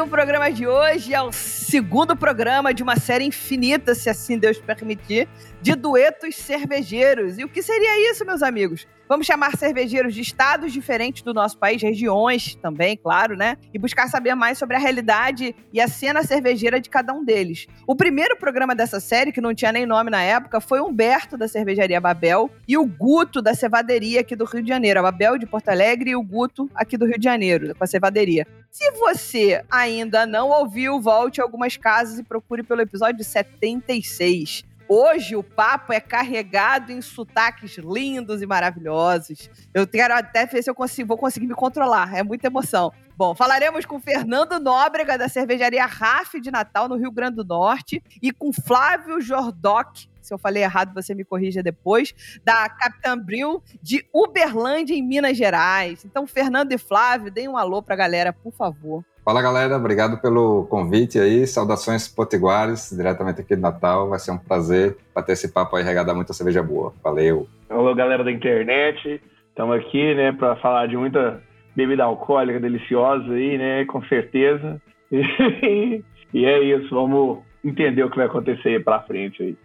[0.00, 4.58] o programa de hoje é o segundo programa de uma série infinita, se assim Deus
[4.58, 5.28] permitir,
[5.62, 7.38] de duetos cervejeiros.
[7.38, 8.86] E o que seria isso, meus amigos?
[9.08, 13.56] Vamos chamar cervejeiros de estados diferentes do nosso país, regiões também, claro, né?
[13.72, 17.66] E buscar saber mais sobre a realidade e a cena cervejeira de cada um deles.
[17.86, 21.46] O primeiro programa dessa série, que não tinha nem nome na época, foi Humberto da
[21.46, 25.00] cervejaria Babel e o Guto da cevaderia aqui do Rio de Janeiro.
[25.00, 27.86] A Babel de Porto Alegre e o Guto aqui do Rio de Janeiro, com a
[27.86, 28.46] cevaderia.
[28.74, 34.64] Se você ainda não ouviu, volte a algumas casas e procure pelo episódio 76.
[34.88, 39.48] Hoje o papo é carregado em sotaques lindos e maravilhosos.
[39.72, 42.16] Eu quero até ver se eu consigo, vou conseguir me controlar.
[42.16, 42.92] É muita emoção.
[43.16, 48.02] Bom, falaremos com Fernando Nóbrega, da cervejaria RAF de Natal, no Rio Grande do Norte,
[48.20, 53.62] e com Flávio Jordoc, se eu falei errado, você me corrija depois, da Capitã Bril,
[53.82, 56.04] de Uberlândia, em Minas Gerais.
[56.04, 59.04] Então, Fernando e Flávio, deem um alô pra galera, por favor.
[59.24, 61.46] Fala galera, obrigado pelo convite aí.
[61.46, 64.08] Saudações potiguares, diretamente aqui de Natal.
[64.10, 66.92] Vai ser um prazer bater esse papo aí a muita cerveja boa.
[67.02, 67.48] Valeu.
[67.70, 71.42] Alô galera da internet, estamos aqui, né, para falar de muita
[71.74, 74.80] bebida alcoólica deliciosa aí, né, com certeza.
[75.10, 79.56] e é isso, vamos entender o que vai acontecer aí para frente aí.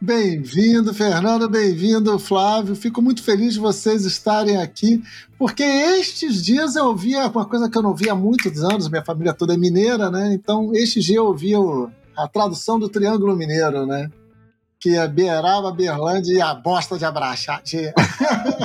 [0.00, 2.76] Bem-vindo, Fernando, bem-vindo, Flávio.
[2.76, 5.02] Fico muito feliz de vocês estarem aqui,
[5.38, 9.04] porque estes dias eu ouvia uma coisa que eu não via há muitos anos, minha
[9.04, 10.32] família toda é mineira, né?
[10.34, 11.58] Então, estes dias eu ouvia
[12.16, 14.10] a tradução do Triângulo Mineiro, né?
[14.78, 17.60] que é Beiraba, Berlândia e a bosta de Abraxá.
[17.64, 17.92] De...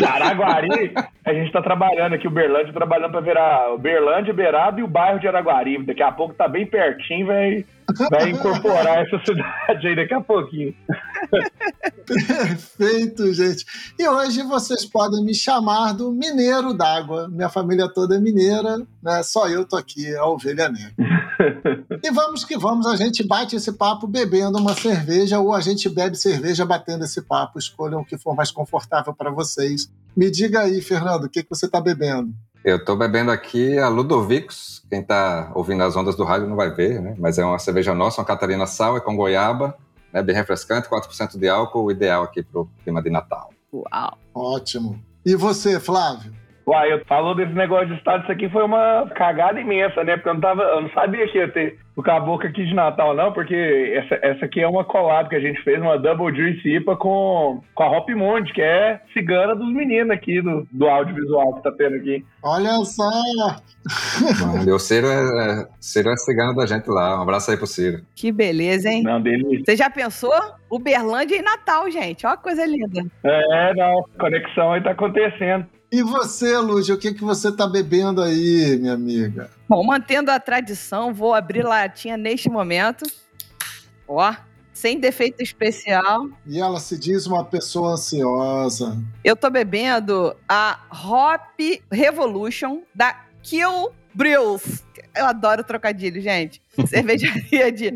[0.07, 0.93] Araguari,
[1.25, 4.87] a gente está trabalhando aqui, o Berlândia trabalhando para virar o Berlândia, Beiraba e o
[4.87, 5.85] bairro de Araguari.
[5.85, 7.65] Daqui a pouco tá bem pertinho, vai,
[8.09, 10.73] vai incorporar essa cidade aí daqui a pouquinho.
[12.07, 13.65] Perfeito, gente.
[13.99, 17.27] E hoje vocês podem me chamar do Mineiro d'Água.
[17.29, 19.21] Minha família toda é mineira, né?
[19.23, 20.93] Só eu tô aqui, a ovelha negra.
[22.03, 25.87] e vamos que vamos, a gente bate esse papo bebendo uma cerveja ou a gente
[25.87, 27.59] bebe cerveja batendo esse papo.
[27.59, 29.40] Escolham o que for mais confortável para vocês.
[30.15, 32.33] Me diga aí, Fernando, o que, que você está bebendo?
[32.63, 34.85] Eu estou bebendo aqui a Ludovicos.
[34.89, 37.15] Quem está ouvindo as ondas do rádio não vai ver, né?
[37.17, 39.75] Mas é uma cerveja nossa, uma Catarina Sal, é com goiaba,
[40.13, 40.21] né?
[40.21, 43.49] bem refrescante, 4% de álcool, ideal aqui para o clima de Natal.
[43.73, 44.17] Uau!
[44.33, 45.01] Ótimo.
[45.25, 46.33] E você, Flávio?
[46.67, 50.15] Uai, eu falou desse negócio de estado, isso aqui foi uma cagada imensa, né?
[50.15, 53.15] Porque eu não, tava, eu não sabia que ia ter o caboclo aqui de Natal,
[53.15, 53.55] não, porque
[53.95, 57.61] essa, essa aqui é uma collab que a gente fez, uma Double Juice IPA com,
[57.75, 61.71] com a Hop Monde, que é cigana dos meninos aqui, do, do audiovisual que tá
[61.71, 62.25] tendo aqui.
[62.43, 63.09] Olha só!
[64.73, 67.19] o Ciro é, Ciro é cigano da gente lá.
[67.19, 68.01] Um abraço aí pro Ciro.
[68.15, 69.03] Que beleza, hein?
[69.03, 69.63] Não, delícia.
[69.65, 70.33] Você já pensou?
[70.69, 72.25] Uberlândia e Natal, gente.
[72.25, 73.01] Olha que coisa linda.
[73.23, 74.03] É, não.
[74.19, 75.65] Conexão aí tá acontecendo.
[75.91, 79.51] E você, Lúcia, o que, que você está bebendo aí, minha amiga?
[79.67, 83.03] Bom, mantendo a tradição, vou abrir latinha neste momento.
[84.07, 84.33] Ó,
[84.71, 86.29] sem defeito especial.
[86.47, 88.97] E ela se diz uma pessoa ansiosa.
[89.21, 91.59] Eu tô bebendo a Hop
[91.91, 94.83] Revolution da Kill Brills.
[95.15, 96.61] Eu adoro trocadilho, gente.
[96.87, 97.91] Cervejaria de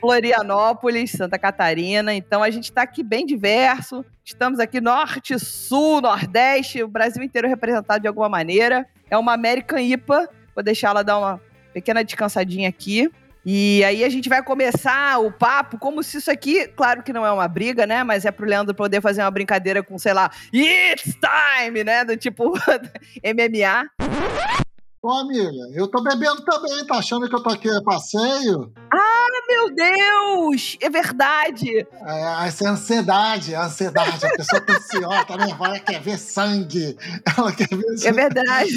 [0.00, 2.14] Florianópolis, Santa Catarina.
[2.14, 4.04] Então a gente está aqui bem diverso.
[4.24, 8.86] Estamos aqui norte, sul, nordeste, o Brasil inteiro representado de alguma maneira.
[9.10, 10.28] É uma American IPA.
[10.54, 11.40] Vou deixar ela dar uma
[11.72, 13.10] pequena descansadinha aqui.
[13.50, 17.24] E aí a gente vai começar o papo como se isso aqui, claro que não
[17.24, 18.04] é uma briga, né?
[18.04, 22.04] Mas é pro Leandro poder fazer uma brincadeira com, sei lá, It's time, né?
[22.04, 22.52] Do tipo
[23.24, 23.88] MMA.
[25.00, 28.72] Ô, amiga, eu tô bebendo também, tá achando que eu tô aqui a passeio?
[28.92, 30.76] Ah, meu Deus!
[30.80, 31.86] É verdade!
[32.04, 34.26] É, essa é ansiedade, a ansiedade.
[34.26, 36.96] A pessoa tá ansiosa, tá nervosa, ela quer ver sangue.
[37.38, 38.06] Ela quer ver é sangue.
[38.08, 38.72] É verdade.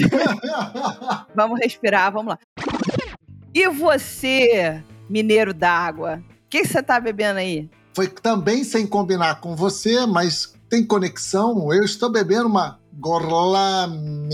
[1.33, 2.39] vamos respirar, vamos lá.
[3.51, 6.23] E você, mineiro d'água?
[6.45, 7.67] O que você tá bebendo aí?
[7.95, 11.73] Foi também sem combinar com você, mas tem conexão.
[11.73, 14.29] Eu estou bebendo uma Gorlame.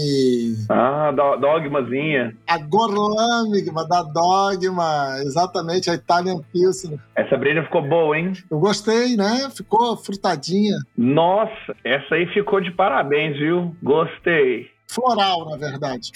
[0.69, 2.36] Ah, do, dogmazinha.
[2.46, 7.00] A Gorlamigma da Dogma, exatamente, a Italian Pilsner.
[7.16, 8.34] Essa breja ficou boa, hein?
[8.52, 9.50] Eu gostei, né?
[9.56, 10.75] Ficou frutadinha.
[10.98, 13.74] Nossa, essa aí ficou de parabéns, viu?
[13.81, 14.68] Gostei.
[14.86, 16.12] Floral, na verdade.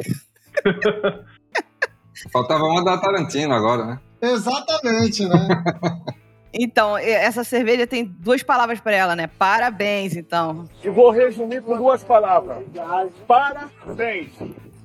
[2.32, 4.00] Faltava uma da Tarantino agora, né?
[4.22, 5.48] Exatamente, né?
[6.54, 9.28] Então, essa cerveja tem duas palavras para ela, né?
[9.28, 10.68] Parabéns, então.
[10.84, 12.64] E vou resumir com duas palavras.
[13.28, 14.30] Parabéns.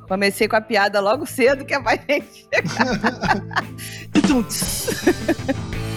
[0.06, 2.46] Comecei com a piada logo cedo, que é pra gente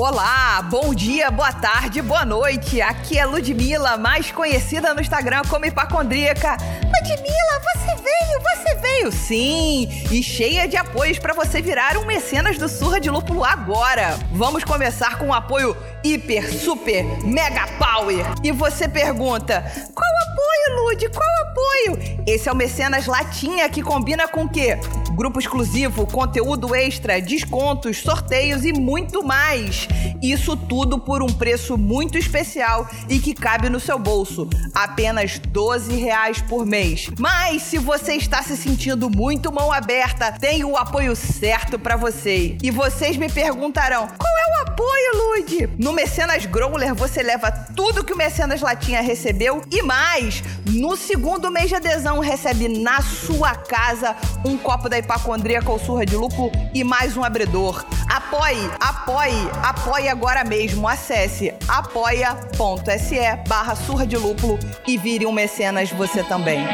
[0.00, 2.80] Olá, bom dia, boa tarde, boa noite.
[2.80, 6.56] Aqui é Ludmilla, mais conhecida no Instagram como Hipacondríaca.
[6.84, 9.88] Ludmilla, você veio, você veio, sim!
[10.12, 14.16] E cheia de apoios para você virar um mecenas do Surra de Lúpulo agora.
[14.30, 18.24] Vamos começar com um apoio hiper, super, mega power.
[18.44, 21.08] E você pergunta: qual apoio, Lud?
[21.08, 22.22] Qual apoio?
[22.24, 24.78] Esse é o Mecenas Latinha que combina com o quê?
[25.18, 29.88] Grupo exclusivo, conteúdo extra, descontos, sorteios e muito mais.
[30.22, 34.48] Isso tudo por um preço muito especial e que cabe no seu bolso.
[34.72, 37.10] Apenas 12 reais por mês.
[37.18, 42.56] Mas se você está se sentindo muito mão aberta, tem o apoio certo para você.
[42.62, 45.70] E vocês me perguntarão: qual é o apoio, Lud?
[45.76, 50.40] No Mecenas Growler você leva tudo que o Mecenas Latinha recebeu e mais.
[50.66, 54.14] No segundo mês de adesão recebe na sua casa
[54.44, 57.84] um copo da hipacondríaca ou surra de lúpulo e mais um abridor.
[58.08, 60.86] Apoie, apoie, apoie agora mesmo.
[60.86, 66.64] Acesse apoia.se barra surra de lúpulo e vire um mecenas você também.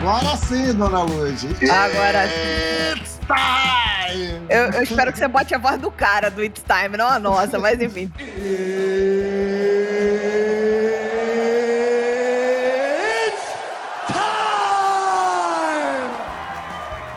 [0.00, 1.44] Agora sim, dona Luz.
[1.70, 2.98] Agora sim.
[2.98, 4.46] It's time!
[4.48, 7.18] Eu, eu espero que você bote a voz do cara do It's Time, não a
[7.18, 8.10] nossa, mas enfim.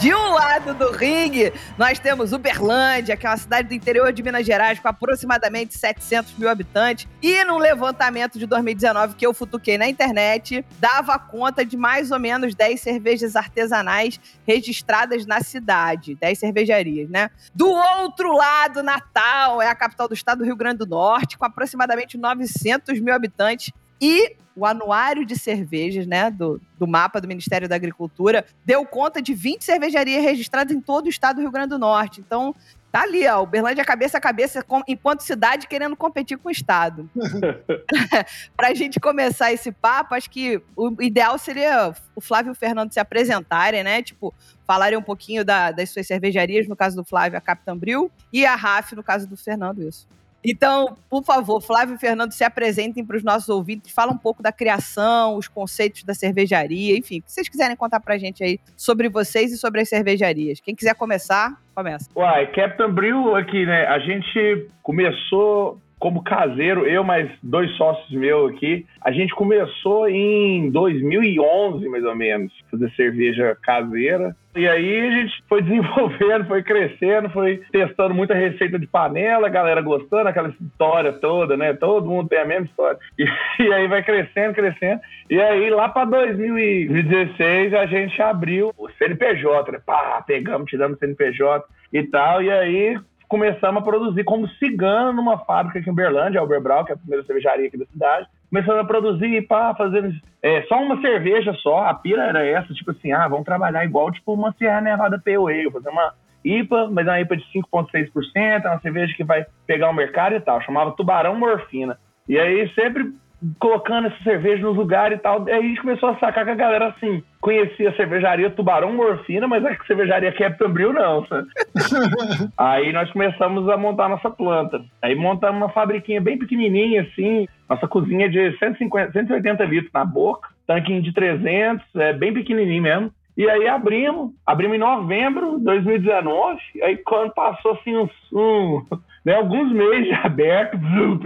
[0.03, 4.21] De um lado do ringue, nós temos Uberlândia, que é uma cidade do interior de
[4.21, 7.07] Minas Gerais com aproximadamente 700 mil habitantes.
[7.21, 12.19] E num levantamento de 2019 que eu futuquei na internet, dava conta de mais ou
[12.19, 16.15] menos 10 cervejas artesanais registradas na cidade.
[16.15, 17.29] 10 cervejarias, né?
[17.55, 21.45] Do outro lado, Natal é a capital do estado do Rio Grande do Norte, com
[21.45, 23.71] aproximadamente 900 mil habitantes.
[24.01, 29.21] E o anuário de cervejas, né, do, do mapa do Ministério da Agricultura, deu conta
[29.21, 32.21] de 20 cervejarias registradas em todo o estado do Rio Grande do Norte.
[32.21, 32.55] Então,
[32.91, 37.09] tá ali, ó, Uberlândia cabeça a cabeça, enquanto cidade querendo competir com o estado.
[38.55, 42.93] Pra gente começar esse papo, acho que o ideal seria o Flávio e o Fernando
[42.93, 44.03] se apresentarem, né?
[44.03, 44.31] Tipo,
[44.67, 48.45] falarem um pouquinho da, das suas cervejarias, no caso do Flávio, a Capitã Bril, e
[48.45, 50.07] a RAF, no caso do Fernando, isso.
[50.43, 54.43] Então, por favor, Flávio e Fernando se apresentem para os nossos ouvintes, fala um pouco
[54.43, 58.43] da criação, os conceitos da cervejaria, enfim, o que vocês quiserem contar para a gente
[58.43, 60.59] aí sobre vocês e sobre as cervejarias.
[60.59, 62.09] Quem quiser começar, começa.
[62.15, 63.85] Uai, Captain Brew aqui, né?
[63.87, 68.85] A gente começou como caseiro, eu mais dois sócios meus aqui.
[69.01, 74.35] A gente começou em 2011, mais ou menos, fazer cerveja caseira.
[74.55, 79.81] E aí a gente foi desenvolvendo, foi crescendo, foi testando muita receita de panela, galera
[79.81, 81.73] gostando, aquela história toda, né?
[81.73, 82.97] Todo mundo tem a mesma história.
[83.59, 84.99] E, e aí vai crescendo, crescendo.
[85.29, 89.79] E aí lá para 2016 a gente abriu o CNPJ, né?
[89.85, 92.41] Pá, pegamos, tiramos o CNPJ e tal.
[92.41, 96.91] E aí começamos a produzir como cigano numa fábrica aqui em Uberlândia, a Uberbrau, que
[96.91, 98.27] é a primeira cervejaria aqui da cidade.
[98.53, 101.87] Começando a produzir, pá, fazendo é, só uma cerveja só.
[101.87, 105.71] A pira era essa, tipo assim, ah, vamos trabalhar igual tipo uma Sierra Nevada Ale,
[105.71, 106.13] fazer uma
[106.45, 110.35] IPA, mas é uma IPA de 5,6%, é uma cerveja que vai pegar o mercado
[110.35, 110.61] e tal.
[110.61, 111.97] Chamava Tubarão Morfina.
[112.29, 113.11] E aí sempre
[113.59, 115.45] colocando essa cerveja nos lugares e tal.
[115.47, 119.47] Aí a gente começou a sacar que a galera, assim, conhecia a cervejaria Tubarão Morfina,
[119.47, 121.47] mas a cervejaria Captain não, sabe?
[122.57, 124.81] aí nós começamos a montar nossa planta.
[125.01, 130.49] Aí montamos uma fabriquinha bem pequenininha, assim, nossa cozinha de 150, 180 litros na boca,
[130.65, 133.11] tanquinho de 300, é bem pequenininho mesmo.
[133.35, 138.85] E aí abrimos, abrimos em novembro de 2019, aí quando passou assim uns, um,
[139.25, 140.77] né, alguns meses aberto,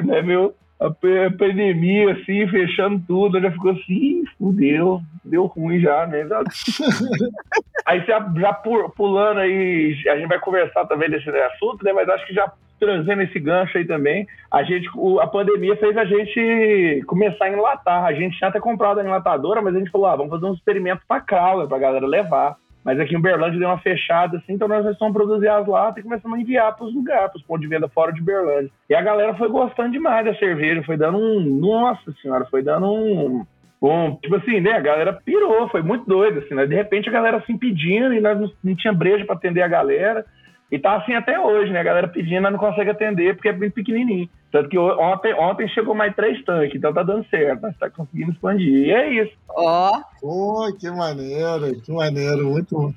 [0.05, 6.23] né, meu, a pandemia, assim, fechando tudo, já ficou assim, fudeu, deu ruim já, né?
[7.85, 11.91] aí já, já pulando aí, a gente vai conversar também desse assunto, né?
[11.93, 14.87] Mas acho que já trazendo esse gancho aí também, a gente,
[15.19, 18.05] a pandemia fez a gente começar a enlatar.
[18.05, 20.53] A gente tinha até comprado a enlatadora, mas a gente falou, ah, vamos fazer um
[20.53, 22.55] experimento para cala, pra galera levar.
[22.87, 25.97] Mas aqui em Berlândia deu uma fechada, assim, então nós começamos a produzir as latas
[25.97, 28.71] e começamos a enviar para os lugares, para os pontos de venda fora de Berlândia.
[28.89, 31.41] E a galera foi gostando demais da cerveja, foi dando um.
[31.41, 33.45] Nossa senhora, foi dando um.
[33.81, 34.71] Um, tipo assim, né?
[34.71, 36.65] A galera pirou, foi muito doido, assim, né?
[36.65, 39.67] De repente a galera assim pedindo e nós não, não tinha breja para atender a
[39.67, 40.25] galera.
[40.71, 41.81] E tá assim até hoje, né?
[41.81, 44.29] A galera pedindo, mas não consegue atender porque é bem pequenininho.
[44.51, 48.31] Tanto que ontem, ontem chegou mais três tanques, então tá dando certo, nós tá conseguindo
[48.31, 48.85] expandir.
[48.85, 49.33] E é isso.
[49.49, 52.93] Ó, Pô, que maneiro, que maneiro, muito.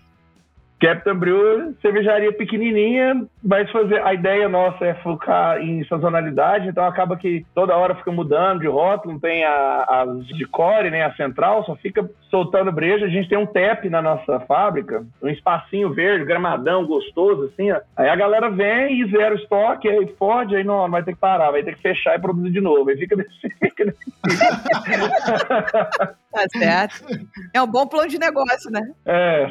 [0.80, 7.18] Captain Brew, cervejaria pequenininha, mas fazer a ideia nossa é focar em sazonalidade, então acaba
[7.18, 11.14] que toda hora fica mudando de rótulo, não tem a, as de core, nem a
[11.14, 13.04] central, só fica soltando breja.
[13.04, 17.80] A gente tem um tap na nossa fábrica, um espacinho verde, gramadão, gostoso, assim, ó.
[17.96, 21.50] Aí a galera vem e zero estoque, aí fode, aí não, vai ter que parar,
[21.50, 22.88] vai ter que fechar e produzir de novo.
[22.88, 23.94] Aí fica desse desse
[26.30, 27.04] tá certo.
[27.52, 28.80] É um bom plano de negócio, né?
[29.04, 29.46] É.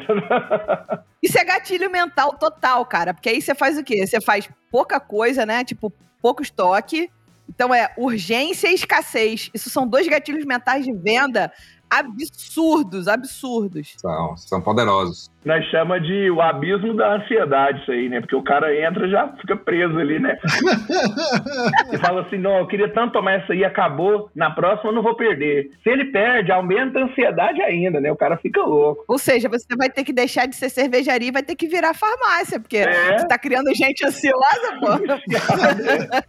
[1.22, 3.12] Isso é gatilho mental total, cara.
[3.12, 4.06] Porque aí você faz o quê?
[4.06, 5.64] Você faz pouca coisa, né?
[5.64, 7.10] Tipo, pouco estoque.
[7.48, 9.50] Então é urgência e escassez.
[9.52, 11.52] Isso são dois gatilhos mentais de venda
[11.90, 13.94] absurdos, absurdos.
[13.98, 15.30] São, são poderosos.
[15.44, 18.20] Nós chama de o abismo da ansiedade isso aí, né?
[18.20, 20.38] Porque o cara entra e já fica preso ali, né?
[21.92, 25.02] e fala assim, não, eu queria tanto tomar essa aí, acabou, na próxima eu não
[25.02, 25.70] vou perder.
[25.82, 28.12] Se ele perde, aumenta a ansiedade ainda, né?
[28.12, 29.04] O cara fica louco.
[29.08, 31.94] Ou seja, você vai ter que deixar de ser cervejaria e vai ter que virar
[31.94, 33.18] farmácia, porque É.
[33.18, 34.90] você tá criando gente ansiosa, pô.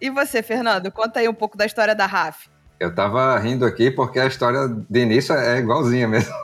[0.00, 0.92] E você, Fernando?
[0.92, 2.46] Conta aí um pouco da história da RAF.
[2.84, 6.34] Eu tava rindo aqui porque a história de início é igualzinha mesmo.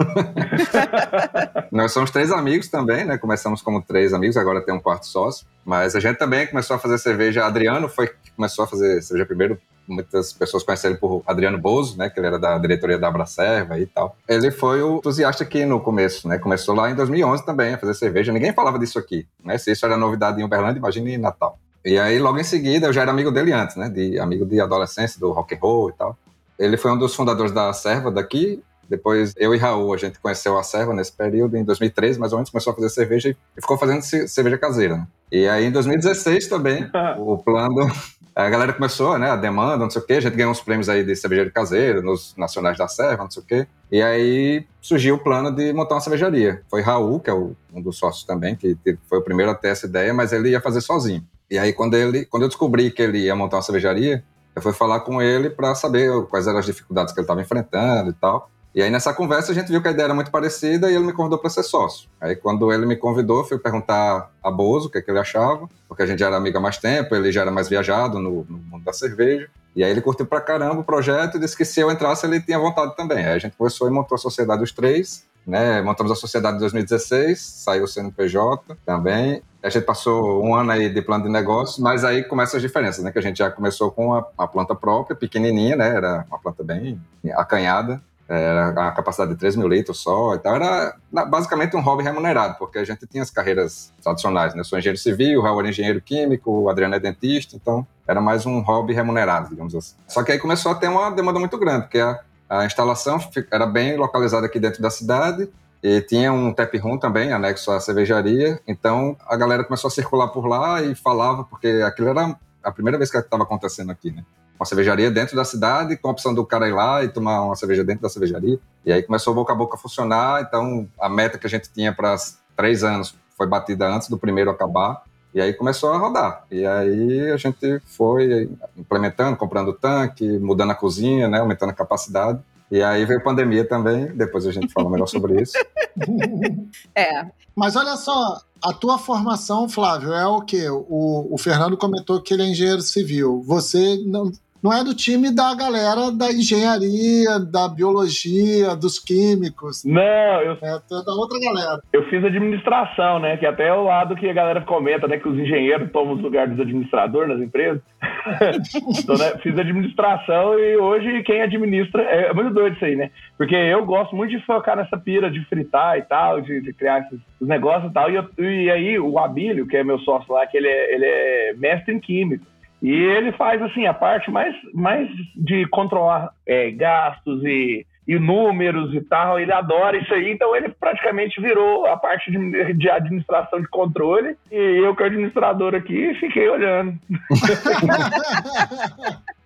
[1.71, 3.19] Nós somos três amigos também, né?
[3.19, 5.47] Começamos como três amigos, agora tem um quarto sócio.
[5.67, 7.45] Mas a gente também começou a fazer cerveja.
[7.45, 9.59] Adriano foi que começou a fazer cerveja primeiro.
[9.87, 12.09] Muitas pessoas conheceram ele por Adriano Bozo, né?
[12.09, 14.17] Que ele era da diretoria da Abracerva e tal.
[14.27, 16.39] Ele foi o entusiasta aqui no começo, né?
[16.39, 18.33] Começou lá em 2011 também a fazer cerveja.
[18.33, 19.59] Ninguém falava disso aqui, né?
[19.59, 21.59] Se isso era novidade em Uberlândia, imagine em Natal.
[21.85, 23.91] E aí, logo em seguida, eu já era amigo dele antes, né?
[23.91, 26.17] De, amigo de adolescência, do rock and roll e tal.
[26.61, 28.63] Ele foi um dos fundadores da Serva daqui.
[28.89, 32.39] Depois, eu e Raul, a gente conheceu a Serva nesse período, em 2013, mais ou
[32.39, 34.97] menos, começou a fazer cerveja e ficou fazendo ce- cerveja caseira.
[34.97, 35.07] Né?
[35.33, 36.89] E aí, em 2016 também,
[37.19, 37.91] o plano...
[38.35, 40.89] A galera começou, né, a demanda, não sei o quê, a gente ganhou uns prêmios
[40.89, 43.67] aí de cervejaria caseira, nos nacionais da Serva, não sei o quê.
[43.91, 46.63] E aí surgiu o plano de montar uma cervejaria.
[46.71, 48.77] Foi Raul, que é o- um dos sócios também, que
[49.09, 51.25] foi o primeiro a ter essa ideia, mas ele ia fazer sozinho.
[51.51, 54.23] E aí, quando, ele, quando eu descobri que ele ia montar uma cervejaria,
[54.55, 58.11] eu fui falar com ele para saber quais eram as dificuldades que ele estava enfrentando
[58.11, 58.51] e tal.
[58.73, 61.05] E aí, nessa conversa, a gente viu que a ideia era muito parecida e ele
[61.05, 62.09] me convidou para ser sócio.
[62.21, 65.69] Aí, quando ele me convidou, fui perguntar a Bozo o que, é que ele achava,
[65.89, 68.47] porque a gente já era amigo há mais tempo, ele já era mais viajado no,
[68.49, 69.49] no mundo da cerveja.
[69.75, 72.41] E aí, ele curtiu pra caramba o projeto e disse que se eu entrasse, ele
[72.41, 73.19] tinha vontade também.
[73.19, 75.83] Aí, a gente começou e montou a Sociedade dos Três, né?
[75.83, 79.43] Montamos a Sociedade em 2016, saiu o CNPJ também.
[79.63, 83.05] A gente passou um ano aí de plano de negócio, mas aí começam as diferenças,
[83.05, 83.13] né?
[83.13, 85.89] Que a gente já começou com a, a planta própria, pequenininha, né?
[85.89, 87.01] Era uma planta bem
[87.35, 88.01] acanhada,
[88.31, 90.55] era a capacidade de 3 mil litros só e tal.
[90.55, 94.61] Era basicamente um hobby remunerado, porque a gente tinha as carreiras tradicionais, né?
[94.61, 98.21] Eu sou engenheiro civil, o Raul era engenheiro químico, o Adriano é dentista, então era
[98.21, 99.97] mais um hobby remunerado, digamos assim.
[100.07, 103.19] Só que aí começou a ter uma demanda muito grande, porque a, a instalação
[103.51, 105.51] era bem localizada aqui dentro da cidade,
[105.83, 108.61] e tinha um tap room também, anexo à cervejaria.
[108.67, 112.99] Então a galera começou a circular por lá e falava, porque aquilo era a primeira
[112.99, 114.25] vez que estava acontecendo aqui, né?
[114.59, 117.57] Uma cervejaria dentro da cidade, com a opção do cara ir lá e tomar uma
[117.57, 118.59] cerveja dentro da cervejaria.
[118.85, 120.43] E aí começou boca a boca a funcionar.
[120.43, 122.15] Então a meta que a gente tinha para
[122.55, 125.03] três anos foi batida antes do primeiro acabar.
[125.33, 126.45] E aí começou a rodar.
[126.51, 131.39] E aí a gente foi implementando, comprando tanque, mudando a cozinha, né?
[131.39, 132.39] Aumentando a capacidade.
[132.71, 135.53] E aí veio a pandemia também, depois a gente fala melhor sobre isso.
[136.95, 140.69] É, Mas olha só, a tua formação, Flávio, é o quê?
[140.71, 143.43] O, o Fernando comentou que ele é engenheiro civil.
[143.43, 144.31] Você não,
[144.63, 149.85] não é do time da galera da engenharia, da biologia, dos químicos.
[149.85, 150.01] Não,
[150.43, 151.81] eu, É é da outra galera.
[151.93, 153.37] eu fiz administração, né?
[153.37, 155.19] Que até é o lado que a galera comenta, né?
[155.19, 157.81] Que os engenheiros tomam os lugares dos administradores nas empresas.
[158.99, 162.03] então, né, fiz administração e hoje quem administra.
[162.03, 163.11] É muito doido isso aí, né?
[163.37, 167.01] Porque eu gosto muito de focar nessa pira de fritar e tal, de, de criar
[167.01, 168.11] esses negócios e tal.
[168.11, 171.05] E, eu- e aí o Abílio, que é meu sócio lá, que ele é, ele
[171.07, 172.45] é mestre em química.
[172.83, 178.95] E ele faz assim a parte mais, mais de controlar é, gastos e, e números
[178.95, 179.39] e tal.
[179.39, 184.35] Ele adora isso aí, então ele praticamente virou a parte de, de administração de controle.
[184.51, 186.99] E eu, que administrador aqui, fiquei olhando.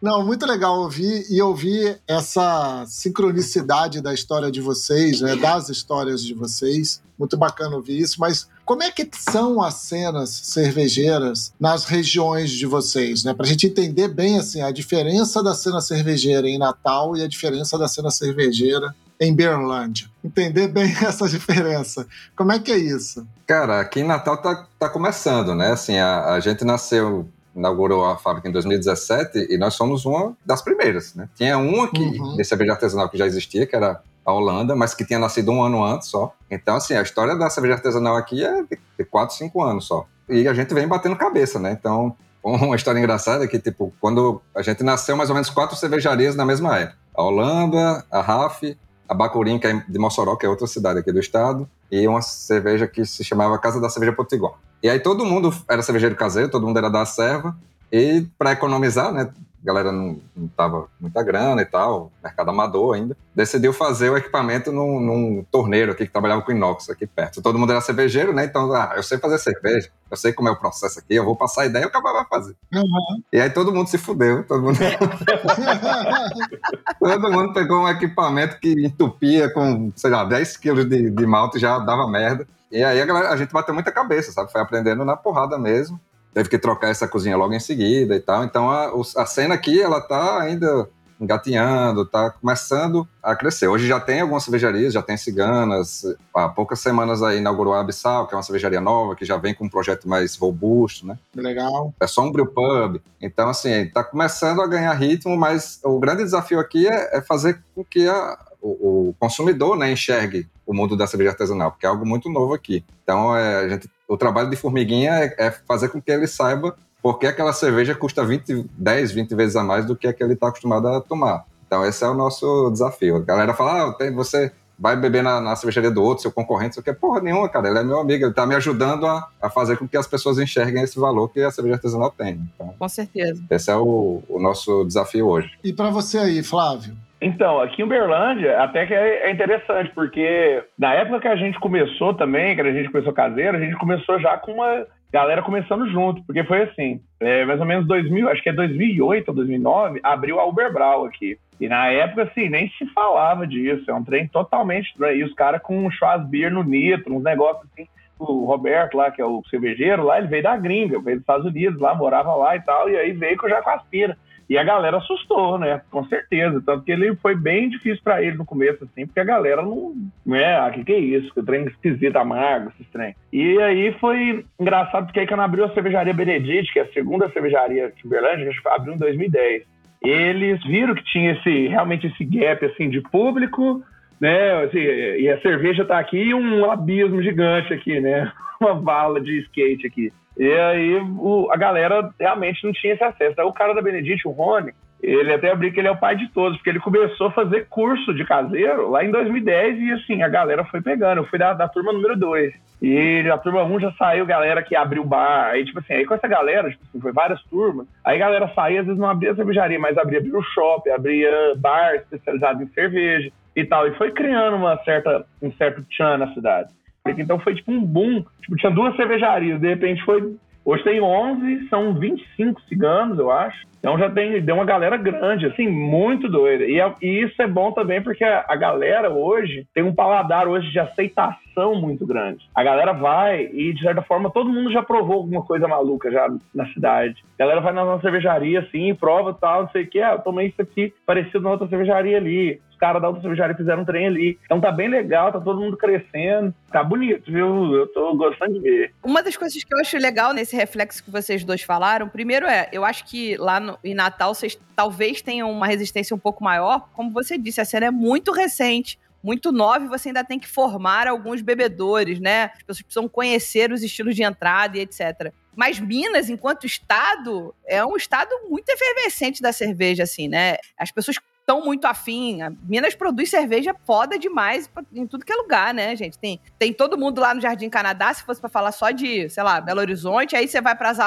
[0.00, 6.22] Não, muito legal ouvir e ouvir essa sincronicidade da história de vocês, né, das histórias
[6.22, 7.02] de vocês.
[7.18, 12.64] Muito bacana ouvir isso, mas como é que são as cenas cervejeiras nas regiões de
[12.64, 13.34] vocês, né?
[13.34, 17.26] Para a gente entender bem assim a diferença da cena cervejeira em Natal e a
[17.26, 20.08] diferença da cena cervejeira em Berlândia.
[20.22, 22.06] Entender bem essa diferença.
[22.36, 23.26] Como é que é isso?
[23.46, 25.72] Cara, aqui em Natal tá, tá começando, né?
[25.72, 27.28] Assim, a, a gente nasceu
[27.58, 31.28] inaugurou a fábrica em 2017 e nós somos uma das primeiras, né?
[31.34, 32.36] Tinha uma aqui uhum.
[32.36, 35.62] de cerveja artesanal que já existia, que era a Holanda, mas que tinha nascido um
[35.62, 36.34] ano antes só.
[36.50, 40.06] Então, assim, a história da cerveja artesanal aqui é de 4, 5 anos só.
[40.28, 41.76] E a gente vem batendo cabeça, né?
[41.78, 45.76] Então, uma história engraçada é que, tipo, quando a gente nasceu, mais ou menos quatro
[45.76, 46.98] cervejarias na mesma época.
[47.14, 48.76] A Holanda, a RAF,
[49.08, 52.20] a Bacurim, que é de Mossoró, que é outra cidade aqui do estado, e uma
[52.20, 54.52] cerveja que se chamava Casa da Cerveja Potiguar.
[54.82, 57.56] E aí todo mundo era cervejeiro caseiro, todo mundo era da serva,
[57.90, 59.30] e para economizar, né,
[59.62, 64.16] a galera não, não tava muita grana e tal, mercado amador ainda, decidiu fazer o
[64.16, 67.42] equipamento num, num, torneiro aqui que trabalhava com inox aqui perto.
[67.42, 68.44] Todo mundo era cervejeiro, né?
[68.44, 71.34] Então, ah, eu sei fazer cerveja, eu sei como é o processo aqui, eu vou
[71.34, 72.54] passar a ideia e o cara vai fazer.
[72.72, 73.22] Uhum.
[73.32, 74.78] E aí todo mundo se fudeu, todo mundo...
[77.00, 81.58] todo mundo pegou um equipamento que entupia com, sei lá, 10 quilos de, de malte
[81.58, 82.46] já dava merda.
[82.70, 84.52] E aí a, galera, a gente bateu muita cabeça, sabe?
[84.52, 86.00] Foi aprendendo na porrada mesmo
[86.38, 88.44] teve que trocar essa cozinha logo em seguida e tal.
[88.44, 90.88] Então a, a cena aqui, ela tá ainda
[91.20, 93.66] engatinhando, tá começando a crescer.
[93.66, 96.04] Hoje já tem algumas cervejarias, já tem ciganas.
[96.32, 99.52] Há poucas semanas aí inaugurou a Abissal, que é uma cervejaria nova, que já vem
[99.52, 101.18] com um projeto mais robusto, né?
[101.34, 101.92] Legal.
[102.00, 103.00] É só um brew pub.
[103.20, 107.60] Então, assim, tá começando a ganhar ritmo, mas o grande desafio aqui é, é fazer
[107.74, 111.88] com que a, o, o, consumidor né, enxergue o mundo da cerveja artesanal, porque é
[111.88, 112.84] algo muito novo aqui.
[113.02, 116.74] Então, é, a gente o trabalho de formiguinha é, é fazer com que ele saiba
[117.02, 120.32] porque aquela cerveja custa 20, 10, 20 vezes a mais do que a que ele
[120.32, 121.44] está acostumado a tomar.
[121.66, 123.16] Então, esse é o nosso desafio.
[123.16, 126.82] A galera fala, ah, você vai beber na, na cervejaria do outro, seu concorrente, você
[126.82, 127.68] quer porra nenhuma, cara.
[127.68, 130.38] Ele é meu amigo, ele está me ajudando a, a fazer com que as pessoas
[130.38, 132.40] enxerguem esse valor que a cerveja artesanal tem.
[132.54, 133.42] Então, com certeza.
[133.50, 135.50] Esse é o, o nosso desafio hoje.
[135.62, 136.96] E para você aí, Flávio?
[137.20, 141.58] Então, aqui em Uberlândia, até que é, é interessante, porque na época que a gente
[141.58, 145.88] começou também, que a gente começou caseiro, a gente começou já com uma galera começando
[145.90, 150.00] junto, porque foi assim, é, mais ou menos 2000, acho que é 2008 ou 2009,
[150.02, 151.36] abriu a Uberbrau aqui.
[151.60, 154.94] E na época, assim, nem se falava disso, é um trem totalmente...
[155.14, 159.20] E os caras com um Schwarzbier no nitro, uns negócios assim, o Roberto lá, que
[159.20, 162.54] é o cervejeiro lá, ele veio da gringa, veio dos Estados Unidos lá, morava lá
[162.54, 164.16] e tal, e aí veio com já com aspira.
[164.48, 165.82] E a galera assustou, né?
[165.90, 166.62] Com certeza.
[166.64, 169.94] Tanto que ele foi bem difícil para ele no começo, assim, porque a galera não.
[170.24, 170.56] né?
[170.58, 171.32] Ah, que que é isso?
[171.34, 173.14] Que trem esquisito, amargo, esse trem.
[173.32, 177.28] E aí foi engraçado, porque aí quando abriu a cervejaria Benedite, que é a segunda
[177.30, 179.64] cervejaria de Uberlândia, que abriu em 2010.
[180.02, 183.82] Eles viram que tinha esse realmente esse gap assim de público,
[184.20, 184.64] né?
[184.64, 188.32] Assim, e a cerveja tá aqui e um abismo gigante aqui, né?
[188.60, 190.12] Uma vala de skate aqui.
[190.38, 193.40] E aí o, a galera realmente não tinha esse acesso.
[193.40, 194.72] Aí o cara da Benedite, o Rony,
[195.02, 197.66] ele até abriu que ele é o pai de todos, porque ele começou a fazer
[197.68, 201.18] curso de caseiro lá em 2010 e assim, a galera foi pegando.
[201.18, 202.52] Eu fui da, da turma número 2.
[202.80, 205.50] E a turma 1 um já saiu galera que abriu bar.
[205.50, 207.86] Aí, tipo assim, aí com essa galera, tipo assim, foi várias turmas.
[208.04, 211.96] Aí a galera saía, às vezes não abria cervejaria, mas abria o shop, abria bar
[211.96, 213.88] especializado em cerveja e tal.
[213.88, 216.70] E foi criando uma certa, um certo tchan na cidade.
[217.16, 218.24] Então foi tipo um boom.
[218.42, 220.36] Tipo, tinha duas cervejarias, de repente foi.
[220.64, 223.66] Hoje tem 11, são 25 ciganos, eu acho.
[223.78, 226.64] Então já tem, deu uma galera grande, assim, muito doida.
[226.64, 230.70] E, e isso é bom também porque a, a, galera hoje tem um paladar hoje
[230.70, 232.44] de aceitação muito grande.
[232.54, 236.28] A galera vai e, de certa forma, todo mundo já provou alguma coisa maluca já
[236.54, 237.24] na cidade.
[237.38, 240.00] A galera vai na cervejaria, assim, prova tal, não sei o que.
[240.00, 243.84] Ah, eu tomei isso aqui parecido na outra cervejaria ali caras da cervejaria fizeram um
[243.84, 244.38] trem ali.
[244.44, 246.54] Então tá bem legal, tá todo mundo crescendo.
[246.70, 247.74] Tá bonito, viu?
[247.74, 248.94] Eu tô gostando de ver.
[249.02, 252.68] Uma das coisas que eu acho legal nesse reflexo que vocês dois falaram, primeiro é,
[252.72, 256.88] eu acho que lá no, em Natal vocês talvez tenham uma resistência um pouco maior.
[256.94, 260.46] Como você disse, a cena é muito recente muito nova e você ainda tem que
[260.46, 262.44] formar alguns bebedores, né?
[262.54, 265.32] As pessoas precisam conhecer os estilos de entrada e etc.
[265.56, 270.56] Mas Minas, enquanto estado, é um estado muito efervescente da cerveja, assim, né?
[270.78, 272.42] As pessoas estão muito afim.
[272.42, 276.18] A Minas produz cerveja foda demais em tudo que é lugar, né, gente?
[276.18, 279.42] Tem, tem todo mundo lá no Jardim Canadá, se fosse para falar só de, sei
[279.42, 280.98] lá, Belo Horizonte, aí você vai para as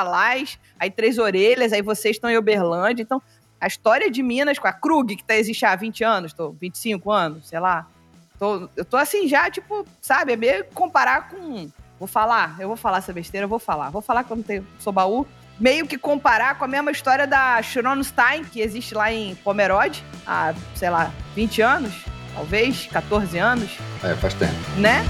[0.80, 3.04] aí Três Orelhas, aí vocês estão em Uberlândia.
[3.04, 3.22] Então,
[3.60, 7.12] a história de Minas com a Krug, que tá, existe há 20 anos, tô 25
[7.12, 7.88] anos, sei lá.
[8.40, 11.70] Tô, eu tô assim já, tipo, sabe, é meio comparar com.
[12.00, 13.92] Vou falar, eu vou falar essa besteira, eu vou falar.
[13.92, 15.28] Vou falar quando tem, sou baú
[15.62, 20.56] meio que comparar com a mesma história da Schronstein, que existe lá em Pomerode, há,
[20.74, 21.94] sei lá, 20 anos,
[22.34, 23.70] talvez, 14 anos.
[24.04, 24.54] É, faz tempo.
[24.78, 25.06] Né?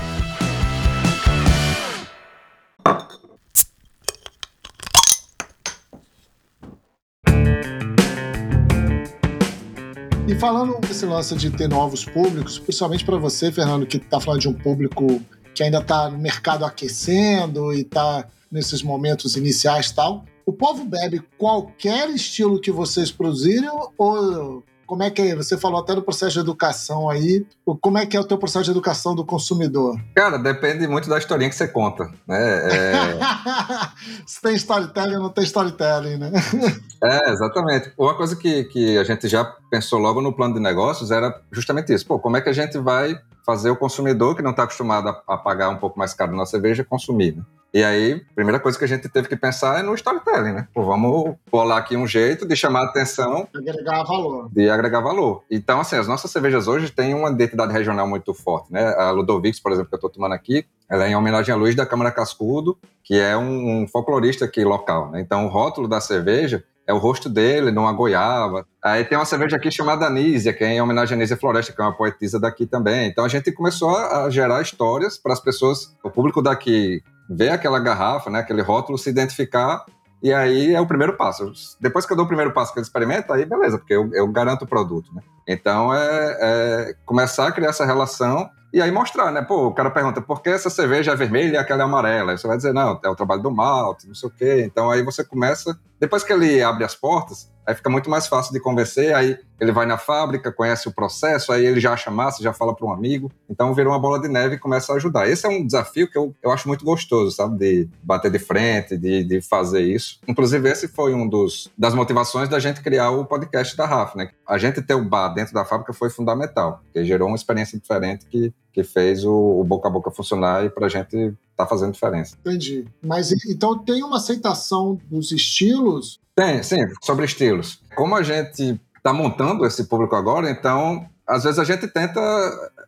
[10.27, 14.41] E falando desse lance de ter novos públicos, principalmente para você, Fernando, que está falando
[14.41, 15.21] de um público
[15.55, 20.83] que ainda está no mercado aquecendo e está nesses momentos iniciais e tal, o povo
[20.85, 25.35] bebe qualquer estilo que vocês produzirem ou como é que é?
[25.37, 27.45] Você falou até do processo de educação aí.
[27.79, 29.97] Como é que é o teu processo de educação do consumidor?
[30.13, 32.67] Cara, depende muito da historinha que você conta, né?
[32.67, 33.19] É...
[34.27, 36.29] Se tem storytelling ou não tem storytelling, né?
[37.01, 37.93] é, exatamente.
[37.97, 41.93] Uma coisa que, que a gente já pensou logo no plano de negócios era justamente
[41.93, 42.05] isso.
[42.05, 45.23] Pô, como é que a gente vai fazer o consumidor que não está acostumado a,
[45.25, 47.43] a, pagar um pouco mais caro na cerveja consumir, né?
[47.73, 50.67] E aí, primeira coisa que a gente teve que pensar é no storytelling, né?
[50.73, 53.47] Pô, vamos bolar aqui um jeito de chamar a atenção.
[53.53, 54.49] De agregar valor.
[54.51, 55.43] De agregar valor.
[55.49, 58.93] Então, assim, as nossas cervejas hoje têm uma identidade regional muito forte, né?
[58.97, 61.73] A Ludovix, por exemplo, que eu estou tomando aqui, ela é em homenagem a Luiz
[61.73, 65.21] da Câmara Cascudo, que é um, um folclorista aqui local, né?
[65.21, 68.65] Então, o rótulo da cerveja é o rosto dele numa goiaba.
[68.83, 71.81] Aí tem uma cerveja aqui chamada Anísia, que é em homenagem a Anísia Floresta, que
[71.81, 73.07] é uma poetisa daqui também.
[73.07, 77.01] Então a gente começou a gerar histórias para as pessoas, o público daqui
[77.33, 79.85] ver aquela garrafa, né, aquele rótulo, se identificar,
[80.21, 81.51] e aí é o primeiro passo.
[81.79, 84.27] Depois que eu dou o primeiro passo que ele experimenta, aí beleza, porque eu, eu
[84.27, 85.21] garanto o produto, né?
[85.47, 89.41] Então é, é, começar a criar essa relação e aí mostrar, né?
[89.41, 92.31] Pô, o cara pergunta, por que essa cerveja é vermelha e aquela é amarela?
[92.31, 94.63] Aí você vai dizer, não, é o trabalho do malte, não sei o quê.
[94.65, 98.51] Então aí você começa, depois que ele abre as portas, Aí fica muito mais fácil
[98.53, 102.41] de convencer, aí ele vai na fábrica, conhece o processo, aí ele já acha massa,
[102.41, 103.31] já fala para um amigo.
[103.47, 105.29] Então vira uma bola de neve e começa a ajudar.
[105.29, 107.57] Esse é um desafio que eu, eu acho muito gostoso, sabe?
[107.57, 110.19] De bater de frente, de, de fazer isso.
[110.27, 114.31] Inclusive, esse foi um dos das motivações da gente criar o podcast da RAF, né?
[114.47, 118.25] A gente ter o bar dentro da fábrica foi fundamental, porque gerou uma experiência diferente
[118.25, 121.93] que, que fez o, o boca a boca funcionar e para a gente tá fazendo
[121.93, 122.35] diferença.
[122.39, 122.85] Entendi.
[123.03, 127.79] Mas então tem uma aceitação dos estilos tem, sim, sobre estilos.
[127.95, 132.19] Como a gente está montando esse público agora, então, às vezes a gente tenta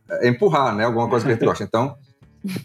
[0.10, 0.86] eh, empurrar, né?
[0.86, 1.64] Alguma coisa que a gente gosta.
[1.66, 1.96] Então,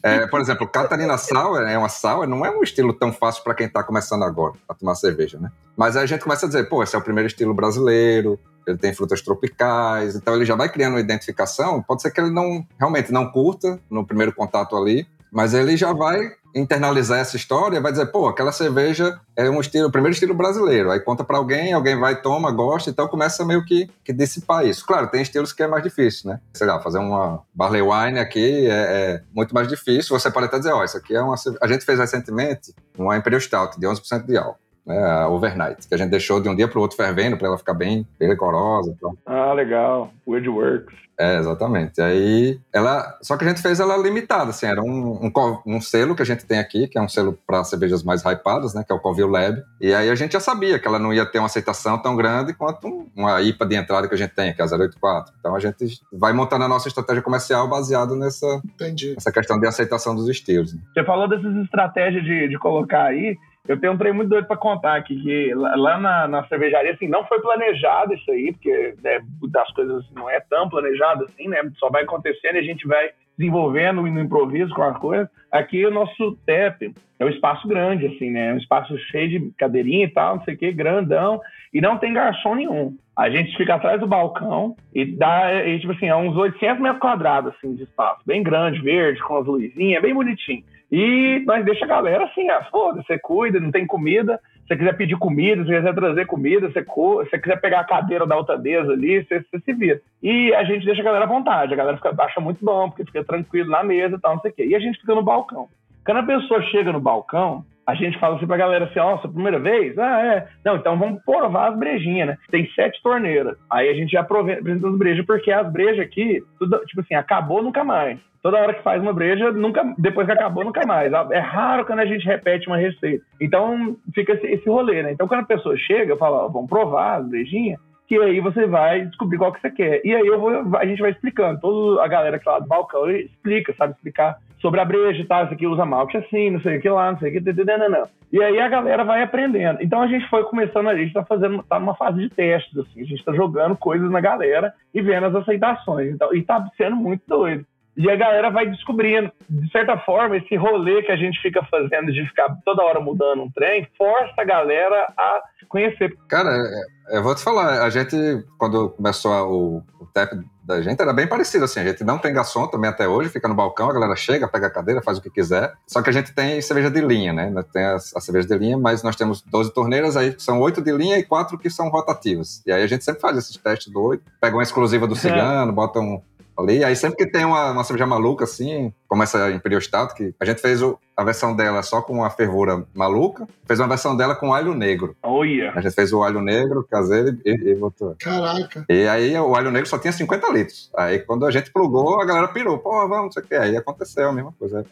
[0.03, 3.55] é, por exemplo, Catarina Sour é uma sour, não é um estilo tão fácil para
[3.55, 5.51] quem está começando agora a tomar cerveja, né?
[5.77, 8.77] Mas aí a gente começa a dizer, pô, esse é o primeiro estilo brasileiro, ele
[8.77, 11.83] tem frutas tropicais, então ele já vai criando uma identificação.
[11.83, 15.93] Pode ser que ele não realmente não curta no primeiro contato ali, mas ele já
[15.93, 20.35] vai internalizar essa história, vai dizer, pô, aquela cerveja é um estilo, o primeiro estilo
[20.35, 20.91] brasileiro.
[20.91, 24.85] Aí conta para alguém, alguém vai, toma, gosta, então começa meio que, que dissipar isso.
[24.87, 26.41] Claro, tem estilos que é mais difícil, né?
[26.55, 30.19] Sei lá, fazer uma barley wine aqui é, é muito mais difícil.
[30.19, 31.37] Você pode até dizer, ó, oh, isso aqui é uma...
[31.61, 35.95] A gente fez recentemente uma Imperial Stout de 11% de álcool né, a overnight, que
[35.95, 38.29] a gente deixou de um dia para o outro fervendo para ela ficar bem, bem
[38.29, 38.95] decorosa.
[38.97, 39.17] Então.
[39.27, 40.11] Ah, legal.
[40.27, 41.09] Woodworks.
[41.19, 42.01] É, exatamente.
[42.01, 43.19] Aí ela.
[43.21, 45.33] Só que a gente fez ela limitada, assim, era um, um,
[45.67, 48.73] um selo que a gente tem aqui, que é um selo para cervejas mais hypadas,
[48.73, 48.85] né?
[48.87, 49.61] Que é o Covil Lab.
[49.81, 52.55] E aí a gente já sabia que ela não ia ter uma aceitação tão grande
[52.55, 55.35] quanto uma IPA de entrada que a gente tem, que é a 084.
[55.41, 59.15] Então a gente vai montando a nossa estratégia comercial baseado nessa, Entendi.
[59.15, 60.73] nessa questão de aceitação dos estilos.
[60.73, 60.81] Né?
[60.95, 63.37] Você falou dessas estratégias de, de colocar aí.
[63.69, 67.07] Eu tenho um trem muito doido para contar aqui, que lá na, na, cervejaria, assim,
[67.07, 71.59] não foi planejado isso aí, porque né, das coisas não é tão planejado assim, né?
[71.77, 75.29] Só vai acontecendo e a gente vai desenvolvendo no improviso com as coisas.
[75.53, 78.49] Aqui o nosso TEP é um espaço grande, assim, né?
[78.49, 81.39] É um espaço cheio de cadeirinha e tal, não sei o quê, grandão,
[81.73, 82.97] e não tem garçom nenhum.
[83.15, 87.01] A gente fica atrás do balcão e dá, e, tipo assim, é uns 800 metros
[87.01, 88.23] quadrados, assim, de espaço.
[88.25, 90.65] Bem grande, verde, com as luzinhas, bem bonitinho.
[90.91, 94.41] E nós deixa a galera assim, ah, foda, você cuida, não tem comida.
[94.63, 97.85] Se você quiser pedir comida, se você quiser trazer comida, se você quiser pegar a
[97.85, 100.01] cadeira da altadeza ali, você, você, se vira.
[100.23, 101.73] E a gente deixa a galera à vontade.
[101.73, 104.51] A galera fica, acha muito bom, porque fica tranquilo na mesa e tal, não sei
[104.51, 104.67] o quê.
[104.67, 105.69] E a gente fica no balcão.
[106.05, 109.59] Quando a pessoa chega no balcão, a gente fala assim pra galera assim, oh, primeira
[109.59, 109.97] vez?
[109.97, 110.49] Ah, é.
[110.63, 112.39] Não, então vamos provar as brejinhas, né?
[112.51, 113.57] Tem sete torneiras.
[113.71, 117.63] Aí a gente já apresenta as brejas, porque as brejas aqui, tudo, tipo assim, acabou
[117.63, 118.19] nunca mais.
[118.43, 121.11] Toda hora que faz uma breja, nunca, depois que acabou, nunca mais.
[121.33, 123.25] É raro quando a gente repete uma receita.
[123.41, 125.13] Então, fica esse, esse rolê, né?
[125.13, 128.67] Então, quando a pessoa chega, eu falo, ó, vamos provar as brejinhas, que aí você
[128.67, 130.03] vai descobrir qual que você quer.
[130.05, 131.59] E aí eu vou, a gente vai explicando.
[131.59, 135.45] Toda a galera que tá lá do balcão explica, sabe explicar sobre a breja tal,
[135.45, 138.09] isso aqui usa malte assim, não sei o que lá, não sei o que, não.
[138.33, 139.83] E aí a galera vai aprendendo.
[139.83, 143.03] Então a gente foi começando, a gente tá fazendo, tá numa fase de testes, assim,
[143.03, 146.13] a gente tá jogando coisas na galera e vendo as aceitações.
[146.13, 147.65] Então, e tá sendo muito doido.
[147.99, 149.31] E a galera vai descobrindo.
[149.51, 153.43] De certa forma, esse rolê que a gente fica fazendo de ficar toda hora mudando
[153.43, 156.17] um trem, força a galera a conhecer.
[156.29, 158.17] Cara, é, eu vou te falar, a gente,
[158.57, 160.31] quando começou o, o TEP
[160.63, 161.81] da gente, era bem parecido assim.
[161.81, 164.69] A gente não tem garçom também até hoje, fica no balcão, a galera chega, pega
[164.69, 165.73] a cadeira, faz o que quiser.
[165.87, 167.53] Só que a gente tem cerveja de linha, né?
[167.73, 170.93] Tem a, a cerveja de linha, mas nós temos 12 torneiras, aí são oito de
[170.93, 172.63] linha e quatro que são rotativas.
[172.65, 175.73] E aí a gente sempre faz esses testes do oito, pega uma exclusiva do cigano,
[175.73, 176.23] bota um,
[176.59, 176.83] ali.
[176.83, 180.45] Aí sempre que tem uma, uma cerveja maluca, assim, como essa Imperial Stout, que a
[180.45, 184.35] gente fez o, a versão dela só com a fervura maluca, fez uma versão dela
[184.35, 185.17] com alho negro.
[185.23, 185.73] Olha!
[185.75, 188.17] A gente fez o alho negro caseiro e, e botou.
[188.19, 188.85] Caraca.
[188.89, 190.91] E aí o alho negro só tinha 50 litros.
[190.97, 192.79] Aí quando a gente plugou, a galera pirou.
[192.79, 193.55] Pô, vamos, não sei o que.
[193.55, 194.85] Aí aconteceu a mesma coisa.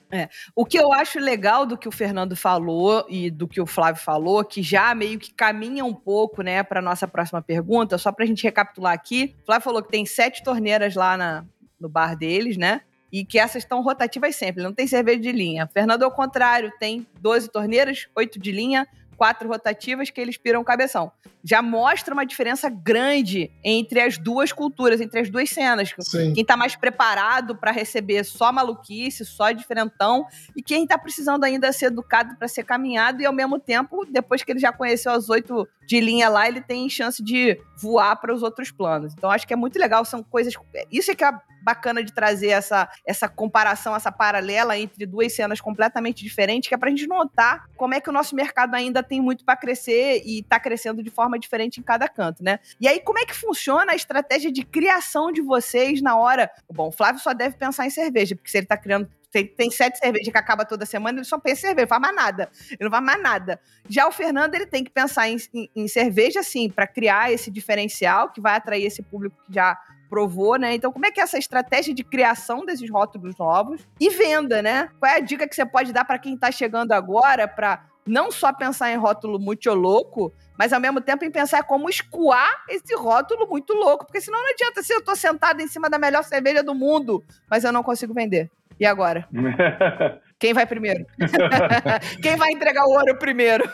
[0.55, 4.02] O que eu acho legal do que o Fernando falou e do que o Flávio
[4.02, 8.26] falou, que já meio que caminha um pouco, né, para nossa próxima pergunta, só pra
[8.26, 9.35] gente recapitular aqui.
[9.42, 11.44] O Flávio falou que tem sete torneiras lá na,
[11.81, 12.81] no bar deles, né?
[13.12, 15.69] E que essas estão rotativas sempre, não tem cerveja de linha.
[15.73, 18.87] Fernando, ao contrário, tem 12 torneiras, 8 de linha,
[19.17, 21.11] quatro rotativas que eles piram o cabeção.
[21.43, 25.95] Já mostra uma diferença grande entre as duas culturas, entre as duas cenas.
[26.01, 26.33] Sim.
[26.35, 31.73] Quem tá mais preparado para receber só maluquice, só diferentão, e quem tá precisando ainda
[31.73, 35.29] ser educado para ser caminhado, e ao mesmo tempo, depois que ele já conheceu as
[35.29, 39.15] oito de linha lá, ele tem chance de voar para os outros planos.
[39.15, 40.55] Então acho que é muito legal, são coisas.
[40.91, 41.33] Isso é que é
[41.66, 46.79] bacana de trazer essa, essa comparação, essa paralela entre duas cenas completamente diferentes, que é
[46.79, 50.44] pra gente notar como é que o nosso mercado ainda tem muito para crescer e
[50.44, 52.61] tá crescendo de forma diferente em cada canto, né?
[52.81, 56.48] E aí, como é que funciona a estratégia de criação de vocês na hora?
[56.72, 59.70] Bom, o Flávio só deve pensar em cerveja, porque se ele tá criando tem, tem,
[59.70, 62.50] sete cervejas que acaba toda semana, ele só pensa em cerveja, não faz mais nada.
[62.70, 63.61] Ele não faz mais nada.
[63.88, 67.50] Já o Fernando, ele tem que pensar em, em, em cerveja, assim, para criar esse
[67.50, 69.76] diferencial que vai atrair esse público que já
[70.09, 70.75] provou, né?
[70.75, 74.88] Então, como é que é essa estratégia de criação desses rótulos novos e venda, né?
[74.99, 78.31] Qual é a dica que você pode dar para quem está chegando agora para não
[78.31, 82.95] só pensar em rótulo muito louco, mas ao mesmo tempo em pensar como escoar esse
[82.95, 86.23] rótulo muito louco, porque senão não adianta se eu tô sentado em cima da melhor
[86.23, 88.51] cerveja do mundo, mas eu não consigo vender.
[88.79, 89.27] E agora?
[90.38, 91.05] Quem vai primeiro?
[92.23, 93.69] Quem vai entregar o ouro primeiro?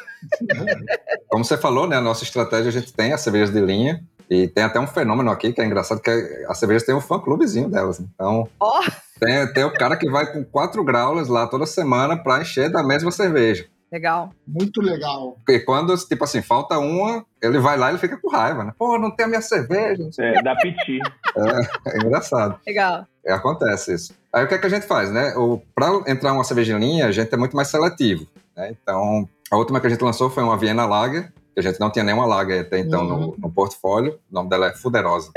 [1.28, 1.96] Como você falou, né?
[1.96, 5.30] A nossa estratégia, a gente tem as cervejas de linha, e tem até um fenômeno
[5.30, 6.10] aqui que é engraçado, que
[6.48, 8.00] as cervejas têm um fã-clubezinho delas.
[8.00, 8.80] Então, oh.
[9.20, 12.82] tem, tem o cara que vai com quatro graulas lá toda semana para encher da
[12.82, 13.66] mesma cerveja.
[13.92, 14.30] Legal.
[14.48, 15.36] Muito legal.
[15.46, 18.72] E quando, tipo assim, falta uma, ele vai lá e fica com raiva, né?
[18.78, 20.08] Pô, não tem a minha cerveja.
[20.18, 20.98] É, dá piti.
[21.34, 22.58] É, é engraçado.
[22.66, 23.06] Legal.
[23.24, 24.14] É, acontece isso.
[24.32, 25.32] Aí o que, é que a gente faz, né?
[25.74, 28.26] Para entrar uma cerveja em linha, a gente é muito mais seletivo.
[28.54, 28.70] Né?
[28.70, 31.90] Então, a última que a gente lançou foi uma Viena Lager, que a gente não
[31.90, 33.20] tinha nenhuma lager até então uhum.
[33.20, 34.18] no, no, portfólio.
[34.30, 35.30] O nome dela é Fuderosa.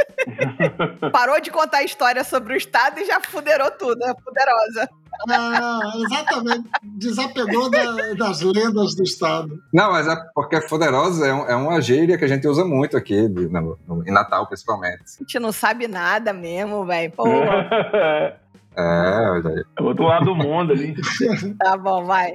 [1.12, 4.90] Parou de contar a história sobre o Estado e já fuderou tudo, é Fuderosa.
[5.30, 6.70] É, exatamente.
[6.84, 9.62] Desapegou da, das lendas do Estado.
[9.74, 12.98] Não, mas é porque Fuderosa é, um, é uma gíria que a gente usa muito
[12.98, 15.04] aqui, no, no, em Natal principalmente.
[15.20, 17.14] A gente não sabe nada mesmo, velho.
[18.78, 19.64] É, olha aí.
[19.80, 20.96] É outro lado do mundo ali.
[21.58, 22.34] tá bom, vai.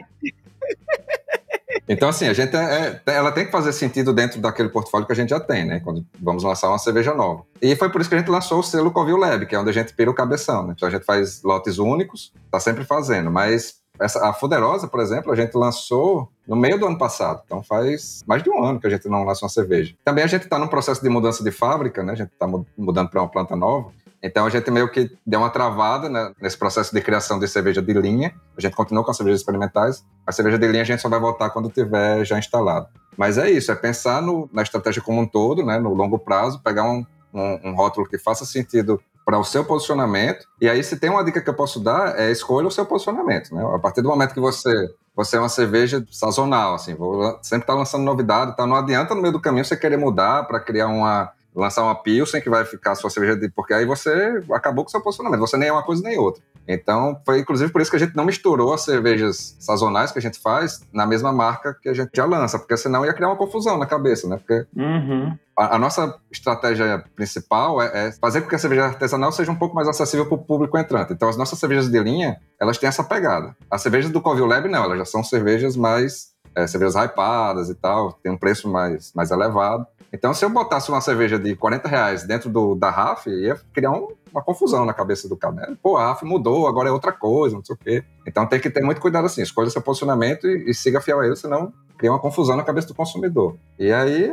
[1.92, 5.12] Então, assim, a gente é, é, ela tem que fazer sentido dentro daquele portfólio que
[5.12, 5.80] a gente já tem, né?
[5.80, 7.42] Quando vamos lançar uma cerveja nova.
[7.60, 9.70] E foi por isso que a gente lançou o selo Covil Lab, que é onde
[9.70, 10.74] a gente pira o cabeção, né?
[10.76, 15.32] Então a gente faz lotes únicos, tá sempre fazendo, mas essa, a Fuderosa, por exemplo,
[15.32, 17.42] a gente lançou no meio do ano passado.
[17.44, 19.94] Então faz mais de um ano que a gente não lança uma cerveja.
[20.04, 22.12] Também a gente está num processo de mudança de fábrica, né?
[22.12, 22.46] A gente está
[22.78, 23.90] mudando para uma planta nova.
[24.22, 27.80] Então a gente meio que deu uma travada né, nesse processo de criação de cerveja
[27.80, 28.34] de linha.
[28.56, 30.04] A gente continuou com as cervejas experimentais.
[30.26, 32.86] A cerveja de linha a gente só vai voltar quando tiver já instalado.
[33.16, 36.62] Mas é isso, é pensar no, na estratégia como um todo, né, no longo prazo,
[36.62, 40.46] pegar um, um, um rótulo que faça sentido para o seu posicionamento.
[40.60, 43.54] E aí, se tem uma dica que eu posso dar, é escolha o seu posicionamento.
[43.54, 43.62] Né?
[43.74, 44.72] A partir do momento que você
[45.14, 48.66] você é uma cerveja sazonal, assim, vou sempre estar tá lançando novidade, tá?
[48.66, 52.40] Não adianta no meio do caminho você querer mudar para criar uma lançar uma Pilsen
[52.40, 53.48] que vai ficar a sua cerveja de.
[53.50, 55.40] Porque aí você acabou com o seu posicionamento.
[55.40, 56.42] Você nem é uma coisa nem outra.
[56.66, 60.22] Então, foi inclusive por isso que a gente não misturou as cervejas sazonais que a
[60.22, 63.36] gente faz na mesma marca que a gente já lança, porque senão ia criar uma
[63.36, 64.36] confusão na cabeça, né?
[64.36, 65.36] Porque uhum.
[65.56, 69.56] a, a, nossa estratégia principal é, é, fazer com que a cerveja artesanal seja um
[69.56, 71.12] pouco mais acessível para o público entrante.
[71.12, 73.56] Então, as nossas cervejas de linha, elas têm essa pegada.
[73.68, 76.30] As cervejas do Covil Lab, não, elas já são cervejas mais.
[76.52, 79.86] É, cervejas hypadas e tal, tem um preço mais, mais elevado.
[80.12, 83.92] Então, se eu botasse uma cerveja de 40 reais dentro do, da RAF, ia criar
[83.92, 85.54] um, uma confusão na cabeça do cara.
[85.54, 85.76] Né?
[85.82, 88.04] Pô, a RAF mudou, agora é outra coisa, não sei o quê.
[88.26, 91.26] Então, tem que ter muito cuidado assim, escolha seu posicionamento e, e siga fiel a
[91.26, 93.56] ele, senão cria uma confusão na cabeça do consumidor.
[93.78, 94.30] E aí,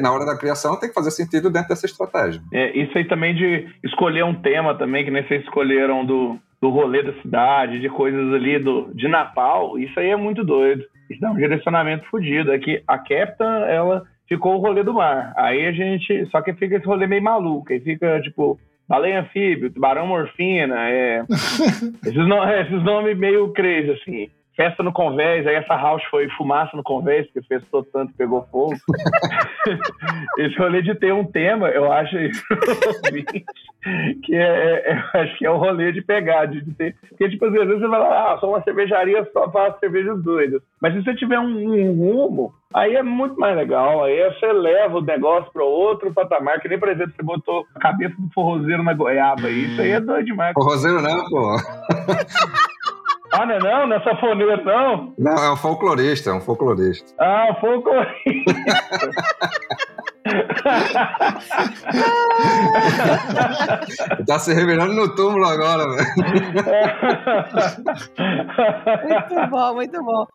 [0.00, 2.40] na hora da criação, tem que fazer sentido dentro dessa estratégia.
[2.52, 6.70] É, isso aí também de escolher um tema também, que nem vocês escolheram do, do
[6.70, 10.84] rolê da cidade, de coisas ali do, de Natal, isso aí é muito doido.
[11.10, 12.52] Isso dá um direcionamento fodido.
[12.52, 15.32] É que a Captain, ela ficou o rolê do mar.
[15.36, 16.26] Aí a gente.
[16.30, 17.72] Só que fica esse rolê meio maluco.
[17.72, 21.24] Aí fica, tipo, baleia anfíbio, tubarão morfina, é.
[22.04, 26.76] esses, no, esses nomes meio crazy, assim festa no convés, aí essa house foi fumaça
[26.76, 28.74] no convés, porque festou tanto pegou fogo.
[30.38, 32.42] Esse rolê de ter um tema, eu acho isso,
[34.24, 36.94] que é, é, é, acho que é o rolê de pegar, de, ter.
[37.08, 40.62] Porque, tipo, às vezes você vai lá, ah, sou uma cervejaria só para cervejas doidas.
[40.80, 44.04] Mas se você tiver um, um, rumo, aí é muito mais legal.
[44.04, 47.80] Aí você leva o negócio para outro patamar, que nem, por exemplo, você botou a
[47.80, 49.48] cabeça do forrozeiro na goiaba.
[49.48, 50.52] Isso aí é doido demais.
[50.54, 51.56] Forrozeiro não, pô.
[53.32, 53.86] Ah, não é não?
[53.86, 55.14] Não é safoneiro, não?
[55.18, 57.12] Não, é um folclorista, é um folclorista.
[57.18, 58.52] Ah, um folclorista.
[64.26, 66.06] tá se revirando no túmulo agora, velho.
[69.02, 70.26] muito bom, muito bom.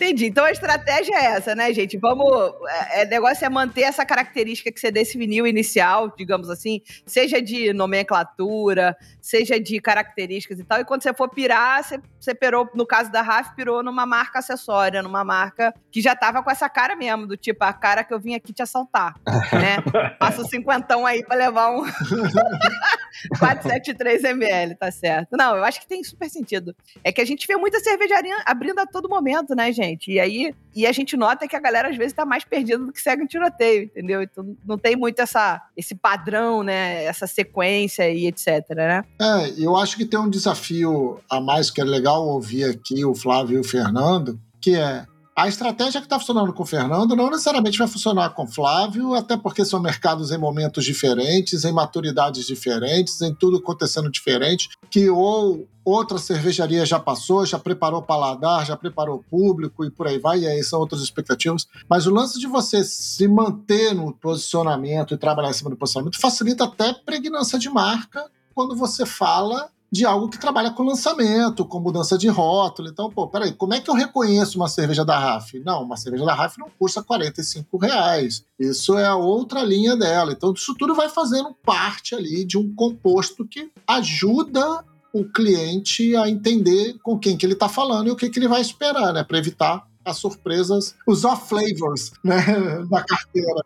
[0.00, 0.24] Entendi.
[0.24, 1.98] Então a estratégia é essa, né, gente?
[1.98, 2.26] Vamos.
[2.70, 7.74] É, é, negócio é manter essa característica que você definiu inicial, digamos assim, seja de
[7.74, 10.80] nomenclatura, seja de características e tal.
[10.80, 14.38] E quando você for pirar, você, você pirou, no caso da RAF, pirou numa marca
[14.38, 18.14] acessória, numa marca que já tava com essa cara mesmo, do tipo, a cara que
[18.14, 19.14] eu vim aqui te assaltar,
[19.52, 19.82] né?
[20.18, 21.84] Passa o cinquentão aí pra levar um
[23.36, 25.36] 473ml, tá certo.
[25.36, 26.74] Não, eu acho que tem super sentido.
[27.04, 29.89] É que a gente vê muita cervejaria abrindo a todo momento, né, gente?
[29.90, 30.10] Gente.
[30.10, 32.92] E aí, e a gente nota que a galera às vezes tá mais perdida do
[32.92, 34.22] que segue um tiroteio, entendeu?
[34.22, 37.04] Então não tem muito essa, esse padrão, né?
[37.04, 39.04] Essa sequência e etc, né?
[39.20, 43.14] É, eu acho que tem um desafio a mais que é legal ouvir aqui o
[43.14, 45.04] Flávio e o Fernando, que é
[45.40, 49.14] a estratégia que está funcionando com o Fernando não necessariamente vai funcionar com o Flávio,
[49.14, 55.08] até porque são mercados em momentos diferentes, em maturidades diferentes, em tudo acontecendo diferente, que
[55.08, 60.40] ou outra cervejaria já passou, já preparou paladar, já preparou público e por aí vai,
[60.40, 61.66] e aí são outras expectativas.
[61.88, 66.20] Mas o lance de você se manter no posicionamento e trabalhar em cima do posicionamento
[66.20, 71.80] facilita até pregnância de marca quando você fala de algo que trabalha com lançamento, com
[71.80, 72.88] mudança de rótulo.
[72.88, 75.58] Então, pô, peraí, como é que eu reconheço uma cerveja da RAF?
[75.60, 78.44] Não, uma cerveja da RAF não custa 45 reais.
[78.58, 80.32] Isso é a outra linha dela.
[80.32, 86.28] Então, isso tudo vai fazendo parte ali de um composto que ajuda o cliente a
[86.28, 89.24] entender com quem que ele está falando e o que, que ele vai esperar, né?
[89.24, 92.36] Para evitar as surpresas, os off-flavors né,
[92.90, 93.64] da carteira.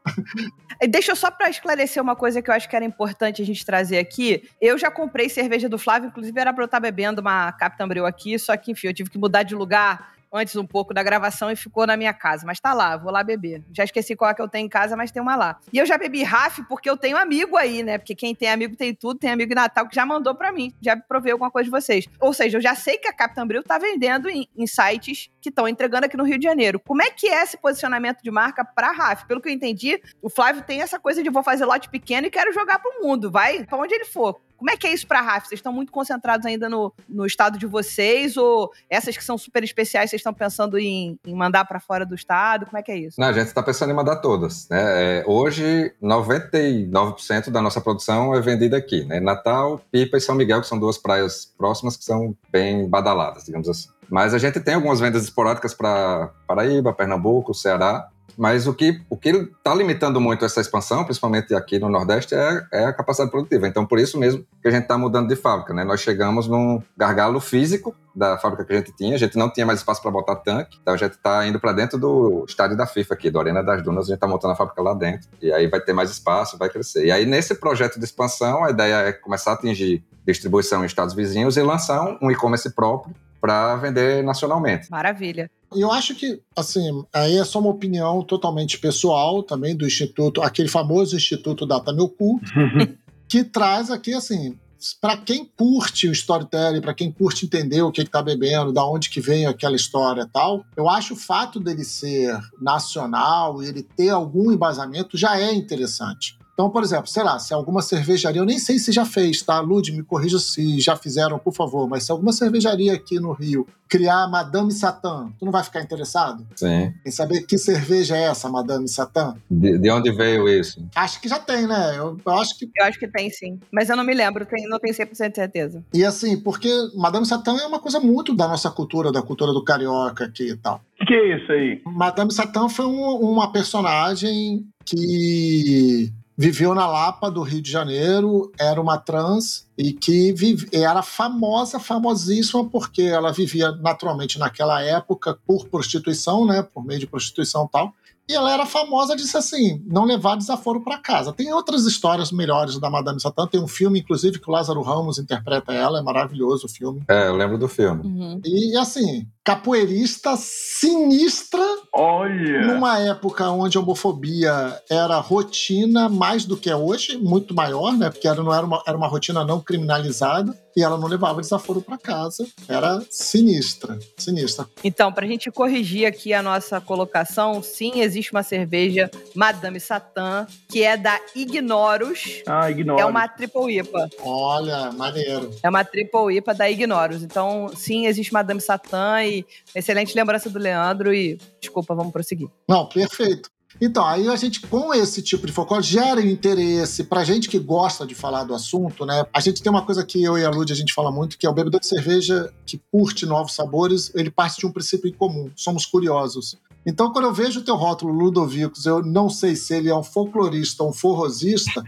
[0.88, 3.98] Deixa só para esclarecer uma coisa que eu acho que era importante a gente trazer
[3.98, 4.48] aqui.
[4.60, 8.06] Eu já comprei cerveja do Flávio, inclusive era para eu estar bebendo uma Capitão Bril
[8.06, 11.50] aqui, só que, enfim, eu tive que mudar de lugar antes um pouco da gravação
[11.50, 12.44] e ficou na minha casa.
[12.44, 13.62] Mas tá lá, vou lá beber.
[13.72, 15.60] Já esqueci qual é que eu tenho em casa, mas tem uma lá.
[15.72, 17.96] E eu já bebi RAF porque eu tenho amigo aí, né?
[17.96, 20.74] Porque quem tem amigo tem tudo, tem amigo em Natal que já mandou para mim,
[20.82, 22.06] já provei alguma coisa de vocês.
[22.20, 25.50] Ou seja, eu já sei que a Capitã Bril tá vendendo em, em sites que
[25.50, 26.80] estão entregando aqui no Rio de Janeiro.
[26.80, 29.26] Como é que é esse posicionamento de marca pra RAF?
[29.26, 32.30] Pelo que eu entendi, o Flávio tem essa coisa de vou fazer lote pequeno e
[32.30, 33.30] quero jogar pro mundo.
[33.30, 34.40] Vai pra onde ele for.
[34.56, 35.48] Como é que é isso para a RAF?
[35.48, 38.36] Vocês estão muito concentrados ainda no, no estado de vocês?
[38.36, 42.14] Ou essas que são super especiais, vocês estão pensando em, em mandar para fora do
[42.14, 42.66] estado?
[42.66, 43.20] Como é que é isso?
[43.20, 44.68] Não, a gente está pensando em mandar todas.
[44.68, 45.20] Né?
[45.20, 49.04] É, hoje, 99% da nossa produção é vendida aqui.
[49.04, 49.20] Né?
[49.20, 53.68] Natal, Pipa e São Miguel, que são duas praias próximas que são bem badaladas, digamos
[53.68, 53.88] assim.
[54.08, 58.08] Mas a gente tem algumas vendas esporádicas para Paraíba, Pernambuco, Ceará.
[58.36, 62.66] Mas o que o que está limitando muito essa expansão, principalmente aqui no Nordeste, é,
[62.72, 63.66] é, a capacidade produtiva.
[63.66, 65.72] Então, por isso mesmo que a gente está mudando de fábrica.
[65.72, 65.84] Né?
[65.84, 69.14] Nós chegamos num gargalo físico da fábrica que a gente tinha.
[69.14, 70.78] A gente não tinha mais espaço para botar tanque.
[70.80, 73.82] Então, a gente está indo para dentro do estádio da FIFA aqui, do Arena das
[73.82, 74.04] Dunas.
[74.04, 75.28] A gente está montando a fábrica lá dentro.
[75.40, 77.06] E aí vai ter mais espaço, vai crescer.
[77.06, 81.14] E aí, nesse projeto de expansão, a ideia é começar a atingir distribuição em estados
[81.14, 84.90] vizinhos e lançar um e-commerce próprio para vender nacionalmente.
[84.90, 85.50] Maravilha.
[85.74, 90.42] E eu acho que, assim, aí é só uma opinião totalmente pessoal também do Instituto,
[90.42, 92.40] aquele famoso Instituto Data Meu Cu,
[93.28, 94.56] que traz aqui, assim,
[95.00, 99.08] para quem curte o storytelling, para quem curte entender o que está bebendo, da onde
[99.08, 103.82] que vem aquela história e tal, eu acho o fato dele ser nacional e ele
[103.82, 106.38] ter algum embasamento já é interessante.
[106.54, 109.58] Então, por exemplo, sei lá, se alguma cervejaria, eu nem sei se já fez, tá?
[109.60, 113.66] Lud, me corrija se já fizeram, por favor, mas se alguma cervejaria aqui no Rio
[113.88, 116.46] criar Madame Satã, tu não vai ficar interessado?
[116.54, 116.92] Sim.
[117.04, 119.36] Em saber que cerveja é essa, Madame Satã?
[119.50, 120.84] De, de onde veio isso?
[120.94, 121.98] Acho que já tem, né?
[121.98, 122.70] Eu, eu, acho que.
[122.76, 123.58] Eu acho que tem sim.
[123.72, 125.84] Mas eu não me lembro, tem, não tenho 100% de certeza.
[125.92, 129.64] E assim, porque Madame Satã é uma coisa muito da nossa cultura, da cultura do
[129.64, 130.80] carioca aqui e tal.
[131.00, 131.82] O que é isso aí?
[131.84, 138.80] Madame Satã foi um, uma personagem que viveu na Lapa do Rio de Janeiro, era
[138.80, 145.66] uma trans e que vive, era famosa, famosíssima, porque ela vivia naturalmente naquela época por
[145.68, 147.94] prostituição, né, por meio de prostituição e tal.
[148.28, 151.32] E ela era famosa, disse assim, não levar desaforo para casa.
[151.32, 153.46] Tem outras histórias melhores da Madame Satã.
[153.46, 155.98] Tem um filme, inclusive, que o Lázaro Ramos interpreta ela.
[155.98, 157.02] É maravilhoso o filme.
[157.08, 158.02] É, eu lembro do filme.
[158.02, 158.40] Uhum.
[158.44, 161.62] E, assim, capoeirista sinistra.
[161.92, 162.66] Olha!
[162.66, 168.10] Numa época onde a homofobia era rotina mais do que é hoje, muito maior, né?
[168.10, 170.58] Porque era, não era, uma, era uma rotina não criminalizada.
[170.76, 172.46] E ela não levava desaforo para casa.
[172.68, 174.66] Era sinistra, sinistra.
[174.82, 180.82] Então, pra gente corrigir aqui a nossa colocação, sim, existe uma cerveja Madame Satã, que
[180.82, 182.42] é da Ignoros.
[182.46, 183.02] Ah, ignora.
[183.02, 184.10] É uma triple IPA.
[184.20, 185.50] Olha, maneiro.
[185.62, 187.22] É uma triple IPA da Ignoros.
[187.22, 189.44] Então, sim, existe Madame Satã e
[189.74, 192.48] excelente lembrança do Leandro e desculpa, vamos prosseguir.
[192.68, 193.53] Não, perfeito.
[193.80, 198.06] Então, aí a gente, com esse tipo de folclore, gera interesse pra gente que gosta
[198.06, 199.24] de falar do assunto, né?
[199.32, 201.46] A gente tem uma coisa que eu e a Lud a gente fala muito, que
[201.46, 205.12] é o bebedor de cerveja que curte novos sabores, ele parte de um princípio em
[205.12, 205.50] comum.
[205.56, 206.56] Somos curiosos.
[206.86, 210.02] Então, quando eu vejo o teu rótulo Ludovicos, eu não sei se ele é um
[210.02, 211.82] folclorista ou um forrosista,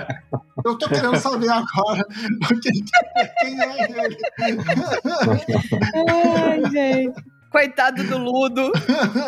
[0.64, 2.04] eu tô querendo saber agora
[2.60, 2.84] quem,
[3.40, 4.16] quem é ele.
[6.08, 7.31] Ai, gente.
[7.52, 8.72] Coitado do Ludo.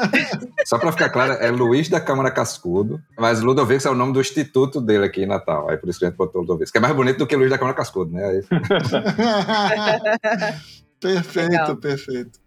[0.64, 4.20] Só pra ficar claro, é Luiz da Câmara Cascudo, mas Ludovix é o nome do
[4.20, 5.68] instituto dele aqui em Natal.
[5.68, 7.50] Aí por isso que a gente botou Ludovix, que é mais bonito do que Luiz
[7.50, 8.24] da Câmara Cascudo, né?
[8.24, 8.42] Aí-
[11.00, 11.76] perfeito, Legal.
[11.76, 12.38] perfeito.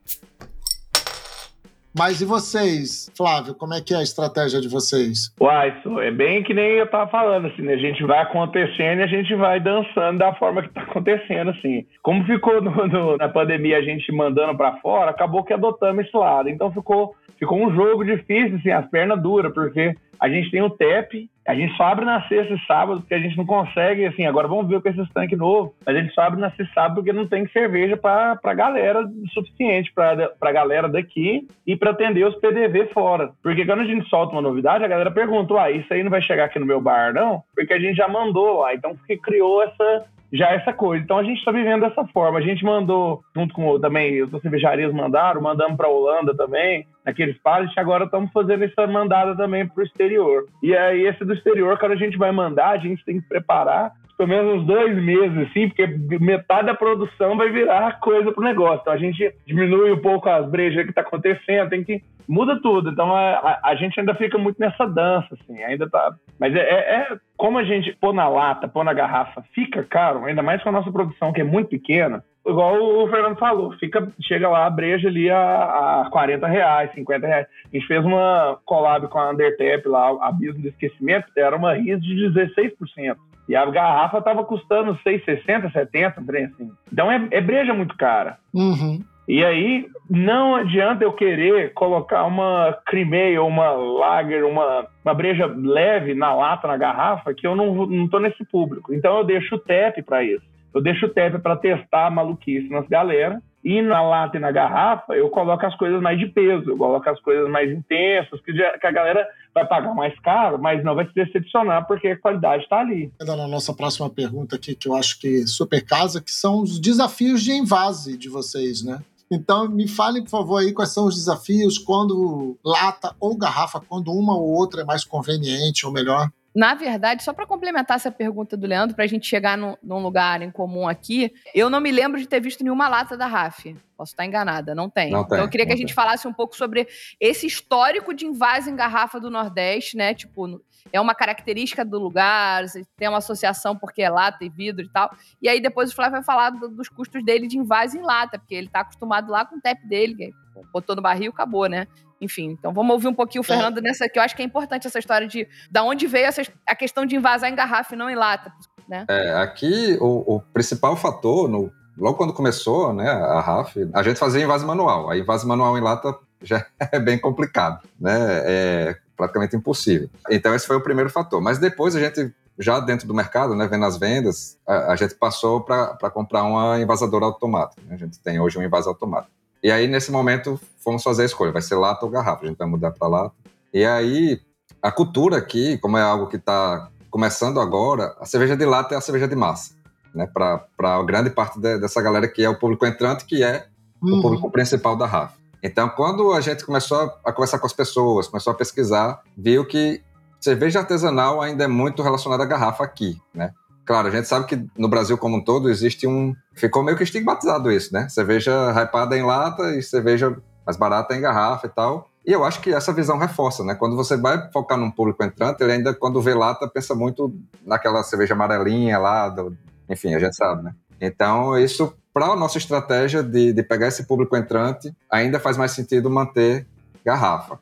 [1.97, 5.33] Mas e vocês, Flávio, como é que é a estratégia de vocês?
[5.41, 5.73] Uai,
[6.03, 7.73] é bem que nem eu tava falando, assim, né?
[7.73, 11.85] A gente vai acontecendo e a gente vai dançando da forma que tá acontecendo, assim.
[12.03, 16.15] Como ficou no- no- na pandemia a gente mandando pra fora, acabou que adotamos esse
[16.15, 16.49] lado.
[16.49, 20.69] Então ficou, ficou um jogo difícil, assim, as pernas duras, porque a gente tem o
[20.69, 24.25] TEP, a gente só abre na sexta e sábado, porque a gente não consegue, assim,
[24.25, 26.73] agora vamos ver com esse tanque novo, mas a gente só abre na sexta e
[26.73, 31.91] sábado porque não tem cerveja pra, pra galera suficiente, pra, pra galera daqui e pra
[31.91, 33.31] atender os PDV fora.
[33.41, 36.21] Porque quando a gente solta uma novidade, a galera pergunta, uai, isso aí não vai
[36.21, 37.41] chegar aqui no meu bar, não?
[37.55, 41.03] Porque a gente já mandou lá, então criou essa já essa coisa.
[41.03, 42.39] Então a gente está vivendo dessa forma.
[42.39, 47.77] A gente mandou, junto com também as cervejarias mandaram, mandamos para Holanda também, naqueles pallets,
[47.77, 50.45] agora estamos fazendo essa mandada também para o exterior.
[50.61, 53.91] E aí esse do exterior, quando a gente vai mandar, a gente tem que preparar
[54.17, 55.85] pelo menos uns dois meses, assim, porque
[56.19, 58.79] metade da produção vai virar coisa pro negócio.
[58.81, 62.01] Então a gente diminui um pouco as brejas que tá acontecendo, tem que.
[62.27, 62.89] Muda tudo.
[62.89, 66.13] Então a, a- a gente ainda fica muito nessa dança, assim, ainda tá.
[66.39, 70.25] Mas é, é- é como a gente pôr na lata, pôr na garrafa, fica caro,
[70.25, 72.23] ainda mais com a nossa produção, que é muito pequena.
[72.45, 77.27] Igual o Fernando falou, fica, chega lá a breja ali a, a 40 reais, 50
[77.27, 77.47] reais.
[77.65, 82.01] A gente fez uma collab com a Undertap lá, Abismo do Esquecimento, era uma RIS
[82.01, 83.15] de 16%.
[83.49, 86.69] E a garrafa tava custando 6,60, 70, um trem assim.
[86.91, 88.37] Então é, é breja muito cara.
[88.53, 88.99] Uhum.
[89.27, 96.13] E aí não adianta eu querer colocar uma cremeia, uma lager, uma, uma breja leve
[96.13, 98.93] na lata, na garrafa, que eu não, tô nesse público.
[98.93, 100.45] Então eu deixo o TEP para isso.
[100.73, 103.41] Eu deixo o TEP para testar a maluquice nas galera.
[103.63, 107.09] E na lata e na garrafa, eu coloco as coisas mais de peso, eu coloco
[107.09, 110.95] as coisas mais intensas, que, já- que a galera vai pagar mais caro, mas não
[110.95, 113.11] vai se decepcionar porque a qualidade está ali.
[113.19, 116.79] Dar na nossa próxima pergunta aqui, que eu acho que super casa, que são os
[116.79, 118.99] desafios de envase de vocês, né?
[119.29, 124.11] Então, me falem, por favor, aí quais são os desafios quando lata ou garrafa, quando
[124.13, 126.29] uma ou outra é mais conveniente ou melhor.
[126.55, 129.99] Na verdade, só para complementar essa pergunta do Leandro, para a gente chegar num, num
[130.01, 133.75] lugar em comum aqui, eu não me lembro de ter visto nenhuma lata da RAF.
[133.95, 135.11] Posso estar enganada, não tem.
[135.11, 135.95] Não tem, então eu queria que a gente tem.
[135.95, 136.87] falasse um pouco sobre
[137.19, 140.15] esse histórico de invase em garrafa do Nordeste, né?
[140.15, 140.61] Tipo, no-
[140.91, 144.89] é uma característica do lugar, você tem uma associação porque é lata e vidro e
[144.89, 145.09] tal.
[145.41, 148.37] E aí depois o Flávio vai falar do- dos custos dele de invase em lata,
[148.39, 150.33] porque ele tá acostumado lá com o tap dele, que
[150.73, 151.87] botou no barril, acabou, né?
[152.19, 154.87] Enfim, então vamos ouvir um pouquinho o Fernando nessa, que eu acho que é importante
[154.87, 158.09] essa história de da onde veio essa, a questão de invasar em garrafa e não
[158.09, 158.51] em lata,
[158.87, 159.05] né?
[159.07, 164.19] É, aqui o, o principal fator, no- logo quando começou né, a RAF, a gente
[164.19, 165.09] fazia invase manual.
[165.11, 168.15] A invase manual em lata já é bem complicado, né?
[168.45, 170.09] É praticamente impossível.
[170.29, 171.41] Então esse foi o primeiro fator.
[171.41, 175.15] Mas depois a gente, já dentro do mercado, né, vendo as vendas, a, a gente
[175.15, 177.81] passou para comprar uma invasadora automática.
[177.87, 177.95] né?
[177.95, 179.31] A gente tem hoje um invase automático.
[179.63, 182.45] E aí, nesse momento, fomos fazer a escolha: vai ser lata ou garrafa?
[182.45, 183.33] A gente vai mudar para lata.
[183.73, 184.39] E aí,
[184.81, 188.97] a cultura aqui, como é algo que está começando agora, a cerveja de lata é
[188.97, 189.73] a cerveja de massa,
[190.13, 190.27] né?
[190.27, 193.65] Para grande parte de- dessa galera que é o público entrante, que é
[193.99, 194.21] o Uhum.
[194.21, 195.33] público principal da RAF.
[195.61, 200.01] Então, quando a gente começou a, conversar com as pessoas, começou a pesquisar, viu que
[200.39, 203.51] cerveja artesanal ainda é muito relacionada à garrafa aqui, né?
[203.85, 206.35] Claro, a gente sabe que no Brasil como um todo existe um.
[206.53, 208.09] Ficou meio que estigmatizado isso, né?
[208.09, 210.35] Cerveja hypada em lata e cerveja
[210.65, 212.09] mais barata em garrafa e tal.
[212.25, 213.73] E eu acho que essa visão reforça, né?
[213.73, 217.33] Quando você vai focar num público entrante, ele ainda, quando vê lata, pensa muito
[217.65, 219.55] naquela cerveja amarelinha lá, do...
[219.89, 220.75] enfim, a gente sabe, né?
[220.99, 225.73] Então, isso, para a nossa estratégia de, de pegar esse público entrante, ainda faz mais
[225.73, 226.65] sentido manter
[227.05, 227.59] garrafa.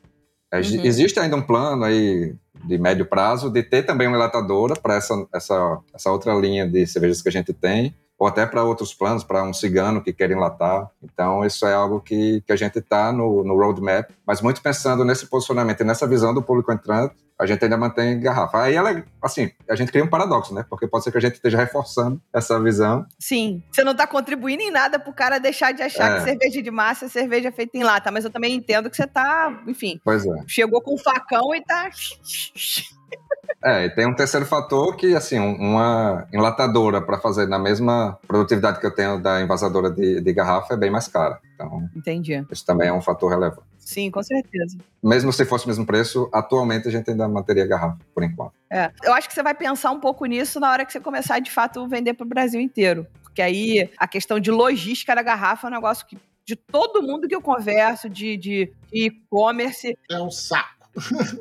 [0.50, 0.82] É, uhum.
[0.82, 2.34] Existe ainda um plano aí
[2.64, 6.86] de médio prazo de ter também uma enlatadora para essa, essa, essa outra linha de
[6.86, 10.30] cervejas que a gente tem, ou até para outros planos, para um cigano que quer
[10.30, 10.90] enlatar.
[11.02, 15.04] Então, isso é algo que, que a gente está no, no roadmap, mas muito pensando
[15.04, 18.62] nesse posicionamento e nessa visão do público entrante, a gente ainda mantém garrafa.
[18.62, 20.64] Aí ela, assim, a gente cria um paradoxo, né?
[20.68, 23.06] Porque pode ser que a gente esteja reforçando essa visão.
[23.18, 23.62] Sim.
[23.70, 26.18] Você não está contribuindo em nada para o cara deixar de achar é.
[26.18, 29.04] que cerveja de massa é cerveja feita em lata, mas eu também entendo que você
[29.04, 30.00] está, enfim.
[30.04, 30.44] Pois é.
[30.46, 31.90] Chegou com um facão e está
[33.64, 38.78] é, e tem um terceiro fator que, assim, uma enlatadora para fazer na mesma produtividade
[38.80, 41.40] que eu tenho da envasadora de, de garrafa é bem mais cara.
[41.54, 42.44] Então, Entendi.
[42.50, 43.66] Isso também é um fator relevante.
[43.86, 44.76] Sim, com certeza.
[45.00, 48.52] Mesmo se fosse o mesmo preço, atualmente a gente ainda manteria garrafa, por enquanto.
[48.68, 51.38] É, eu acho que você vai pensar um pouco nisso na hora que você começar,
[51.38, 53.06] de fato, vender para o Brasil inteiro.
[53.22, 57.28] Porque aí a questão de logística da garrafa é um negócio que de todo mundo
[57.28, 59.96] que eu converso, de e-commerce.
[60.10, 60.75] É um saco.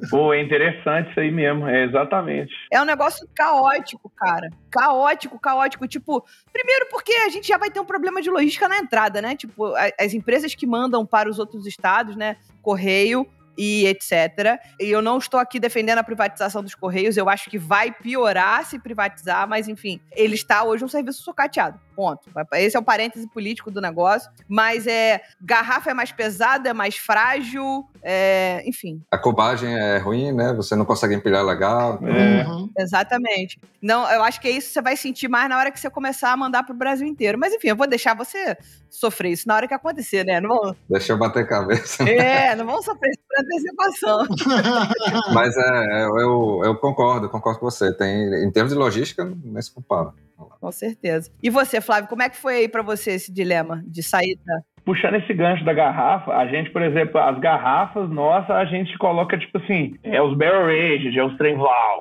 [0.10, 2.53] Pô, é interessante isso aí mesmo, é exatamente.
[2.72, 4.49] É um negócio caótico, cara.
[4.70, 5.88] Caótico, caótico.
[5.88, 9.36] Tipo, primeiro porque a gente já vai ter um problema de logística na entrada, né?
[9.36, 12.38] Tipo, as empresas que mandam para os outros estados, né?
[12.62, 13.28] Correio,
[13.58, 14.60] e etc.
[14.80, 18.66] E eu não estou aqui defendendo a privatização dos Correios, eu acho que vai piorar
[18.66, 21.80] se privatizar, mas enfim, ele está hoje um serviço socateado.
[21.95, 22.30] Ponto.
[22.53, 24.30] Esse é o parêntese político do negócio.
[24.49, 29.01] Mas é garrafa é mais pesada, é mais frágil, é, enfim.
[29.10, 30.53] A cobagem é ruim, né?
[30.53, 31.99] Você não consegue empilhar legal.
[32.06, 32.45] É.
[32.45, 32.70] Uhum.
[32.78, 33.58] Exatamente.
[33.82, 35.89] Não, eu acho que é isso que você vai sentir mais na hora que você
[35.89, 37.39] começar a mandar pro Brasil inteiro.
[37.39, 38.58] Mas enfim, eu vou deixar você
[38.89, 40.41] sofrer isso na hora que acontecer, né?
[40.41, 40.76] Não vou...
[40.89, 42.03] Deixa eu bater cabeça.
[42.03, 44.26] É, não vamos sofrer isso por antecipação.
[45.34, 47.93] Mas é, eu, eu concordo, concordo com você.
[47.93, 50.14] Tem, em termos de logística, nem se compara.
[50.60, 51.32] Com certeza.
[51.41, 54.62] E você, Flávio, como é que foi aí para você esse dilema de sair da,
[54.86, 59.38] puxando esse gancho da garrafa, a gente, por exemplo, as garrafas nossa, a gente coloca,
[59.38, 61.58] tipo assim, é os barrel aged, é os trem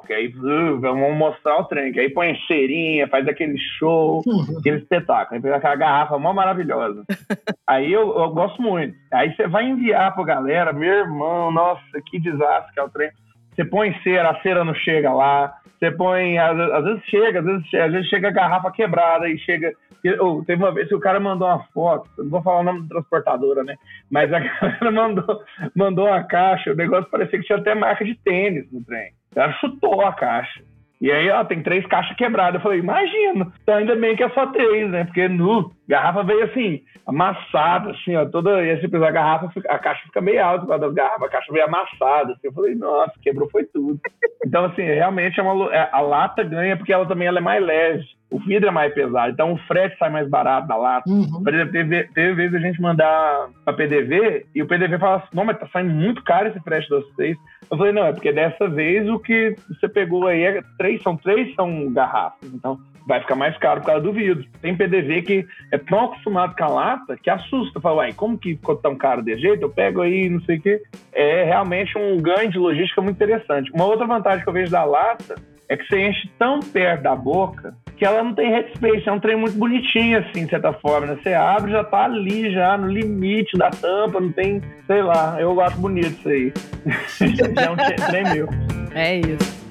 [0.07, 4.59] que aí uh, vamos mostrar o trem, que aí põe cheirinha, faz aquele show, uhum.
[4.59, 7.05] aquele espetáculo, aí pega aquela garrafa mó maravilhosa.
[7.67, 8.95] aí eu, eu gosto muito.
[9.13, 13.11] Aí você vai enviar pra galera, meu irmão, nossa, que desastre que é o trem.
[13.55, 15.55] Você põe cera, a cera não chega lá.
[15.79, 19.39] Você põe, às, às vezes chega, às vezes, às vezes chega a garrafa quebrada e
[19.39, 19.73] chega
[20.21, 22.83] Oh, teve uma vez que o cara mandou uma foto, não vou falar o nome
[22.83, 23.75] da transportadora, né?
[24.11, 25.43] Mas a galera mandou,
[25.75, 29.13] mandou uma caixa, o negócio parecia que tinha até marca de tênis no trem.
[29.33, 30.63] O cara chutou a caixa.
[31.05, 32.55] E aí, ó, tem três caixas quebradas.
[32.55, 33.53] Eu falei, imagina.
[33.63, 35.05] Então, ainda bem que é só três, né?
[35.05, 38.65] Porque nu, garrafa veio assim, amassada, assim, ó, toda.
[38.65, 41.67] E assim, a garrafa, a caixa fica meio alta por das garrafas, a caixa veio
[41.67, 42.33] amassada.
[42.33, 44.01] Assim, eu falei, nossa, quebrou foi tudo.
[44.47, 47.63] Então, assim, realmente é uma, é, a lata ganha porque ela também ela é mais
[47.63, 48.03] leve.
[48.31, 51.09] O vidro é mais pesado, então o frete sai mais barato da lata.
[51.09, 51.45] Uhum.
[51.45, 55.29] Por exemplo, teve, teve vezes a gente mandar pra PDV e o PDV fala assim:
[55.35, 57.37] não, mas tá saindo muito caro esse frete de vocês.
[57.75, 61.17] Eu falei: não, é porque dessa vez o que você pegou aí é três, são
[61.17, 62.53] três são garrafas.
[62.53, 64.45] Então vai ficar mais caro por causa do vidro.
[64.63, 67.81] Tem PDV que é tão acostumado com a lata que assusta.
[67.81, 69.63] Fala, uai, como que ficou tão caro desse jeito?
[69.63, 70.83] Eu pego aí, não sei o quê.
[71.13, 73.71] É realmente um ganho de logística muito interessante.
[73.73, 75.35] Uma outra vantagem que eu vejo da lata
[75.69, 79.09] é que você enche tão perto da boca que ela não tem headspace.
[79.09, 81.07] É um trem muito bonitinho, assim, de certa forma.
[81.07, 81.19] Né?
[81.23, 85.37] Você abre já tá ali, já no limite da tampa, não tem, sei lá.
[85.39, 86.53] Eu acho bonito isso aí.
[87.57, 87.77] é um
[88.09, 88.49] trem meu.
[88.95, 89.65] É isso.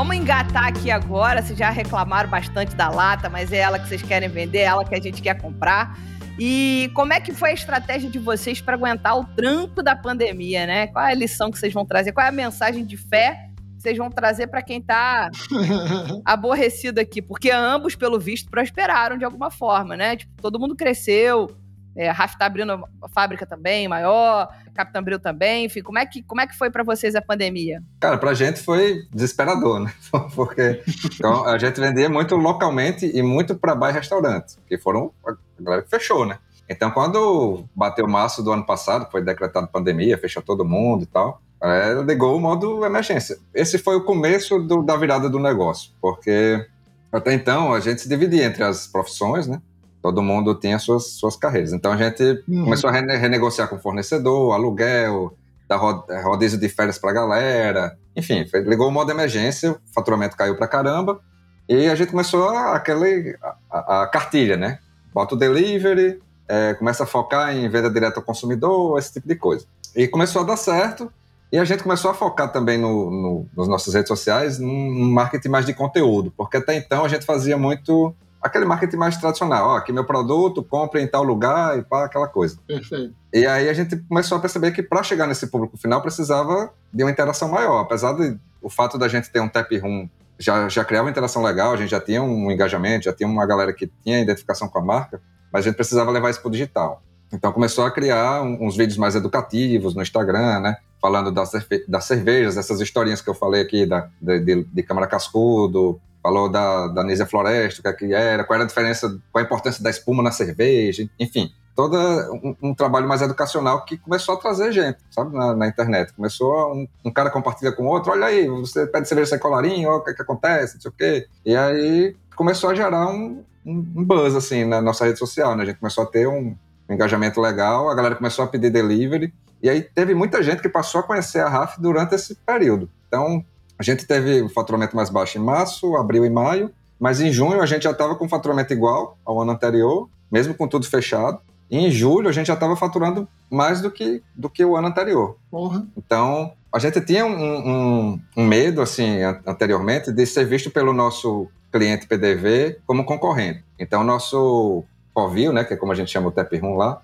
[0.00, 1.42] Vamos engatar aqui agora.
[1.42, 4.82] Vocês já reclamaram bastante da lata, mas é ela que vocês querem vender, é ela
[4.82, 5.94] que a gente quer comprar.
[6.38, 10.66] E como é que foi a estratégia de vocês para aguentar o tranco da pandemia,
[10.66, 10.86] né?
[10.86, 12.12] Qual é a lição que vocês vão trazer?
[12.12, 15.30] Qual é a mensagem de fé que vocês vão trazer para quem está
[16.24, 17.20] aborrecido aqui?
[17.20, 20.16] Porque ambos, pelo visto, prosperaram de alguma forma, né?
[20.16, 21.54] Tipo, todo mundo cresceu,
[21.96, 22.72] é, a RAF está abrindo
[23.02, 26.70] a fábrica também, maior, Capitão Bril também, enfim, como é que, como é que foi
[26.70, 27.82] para vocês a pandemia?
[27.98, 29.92] Cara, para gente foi desesperador, né?
[30.34, 30.82] Porque
[31.14, 35.34] então, a gente vendia muito localmente e muito para bar e restaurante, que foram a
[35.60, 36.38] galera que fechou, né?
[36.68, 41.42] Então, quando bateu março do ano passado, foi decretado pandemia, fechou todo mundo e tal,
[41.62, 43.36] É, ligou o modo emergência.
[43.52, 46.66] Esse foi o começo do, da virada do negócio, porque
[47.12, 49.60] até então a gente se dividia entre as profissões, né?
[50.02, 51.72] Todo mundo tinha suas, suas carreiras.
[51.72, 52.64] Então a gente uhum.
[52.64, 55.36] começou a rene renegociar com o fornecedor, aluguel,
[55.68, 57.96] dar rodízio de férias para a galera.
[58.16, 61.20] Enfim, ligou o modo emergência, o faturamento caiu para caramba.
[61.68, 63.36] E a gente começou a, aquele,
[63.70, 64.78] a, a cartilha, né?
[65.14, 69.36] Bota o delivery, é, começa a focar em venda direta ao consumidor, esse tipo de
[69.36, 69.64] coisa.
[69.94, 71.12] E começou a dar certo.
[71.52, 75.48] E a gente começou a focar também no, no, nas nossas redes sociais num marketing
[75.48, 79.70] mais de conteúdo, porque até então a gente fazia muito aquele marketing mais tradicional.
[79.70, 82.58] Ó, aqui meu produto, compre em tal lugar e pá, aquela coisa.
[82.66, 83.14] Perfeito.
[83.32, 87.04] E aí a gente começou a perceber que para chegar nesse público final precisava de
[87.04, 87.80] uma interação maior.
[87.80, 91.42] Apesar de o fato da gente ter um tap room já, já criava uma interação
[91.42, 94.78] legal, a gente já tinha um engajamento, já tinha uma galera que tinha identificação com
[94.78, 95.20] a marca,
[95.52, 97.02] mas a gente precisava levar isso para o digital.
[97.32, 100.76] Então começou a criar uns vídeos mais educativos no Instagram, né?
[101.00, 101.52] Falando das,
[101.86, 106.48] das cervejas, essas historinhas que eu falei aqui da, de, de, de Câmara Cascudo, falou
[106.48, 109.46] da, da Nízia Floresta, o que, é que era, qual era a diferença, qual a
[109.46, 111.52] importância da espuma na cerveja, enfim.
[111.74, 116.12] Todo um, um trabalho mais educacional que começou a trazer gente, sabe, na, na internet.
[116.12, 119.98] Começou um, um, cara compartilha com outro, olha aí, você pede cerveja sem colarinho, olha
[119.98, 121.26] o que, é que acontece, não sei o quê.
[121.44, 125.62] E aí começou a gerar um, um buzz, assim, na nossa rede social, né?
[125.62, 126.54] A gente começou a ter um,
[126.88, 130.68] um engajamento legal, a galera começou a pedir delivery, e aí teve muita gente que
[130.68, 132.90] passou a conhecer a RAF durante esse período.
[133.06, 133.44] Então,
[133.80, 136.70] a gente teve o faturamento mais baixo em março, abril e maio,
[137.00, 140.68] mas em junho a gente já estava com faturamento igual ao ano anterior, mesmo com
[140.68, 141.38] tudo fechado.
[141.70, 144.88] E em julho a gente já estava faturando mais do que, do que o ano
[144.88, 145.38] anterior.
[145.50, 145.88] Uhum.
[145.96, 151.48] Então, a gente tinha um, um, um, medo, assim, anteriormente, de ser visto pelo nosso
[151.72, 153.64] cliente PDV como concorrente.
[153.78, 157.00] Então, nosso Covil, né, que é como a gente chama o Tap Room lá,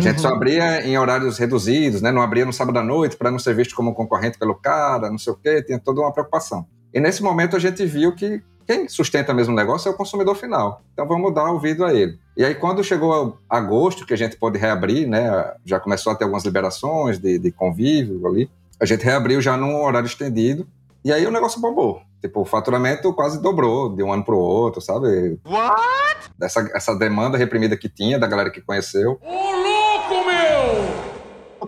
[0.00, 0.22] a gente uhum.
[0.22, 3.54] só abria em horários reduzidos, né, não abria no sábado à noite para não ser
[3.54, 6.66] visto como concorrente pelo cara, não sei o quê, tinha toda uma preocupação.
[6.92, 10.36] E nesse momento a gente viu que quem sustenta mesmo o negócio é o consumidor
[10.36, 10.82] final.
[10.92, 12.18] Então vamos dar ouvido a ele.
[12.36, 16.24] E aí quando chegou agosto, que a gente pôde reabrir, né, já começou a ter
[16.24, 20.66] algumas liberações de, de convívio ali, a gente reabriu já num horário estendido,
[21.04, 22.02] e aí o negócio bombou.
[22.20, 25.40] Tipo, o faturamento quase dobrou de um ano para o outro, sabe?
[25.46, 26.30] What?
[26.40, 29.18] Essa, essa demanda reprimida que tinha da galera que conheceu.
[29.22, 29.69] O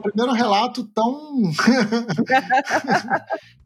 [0.02, 1.42] primeiro relato tão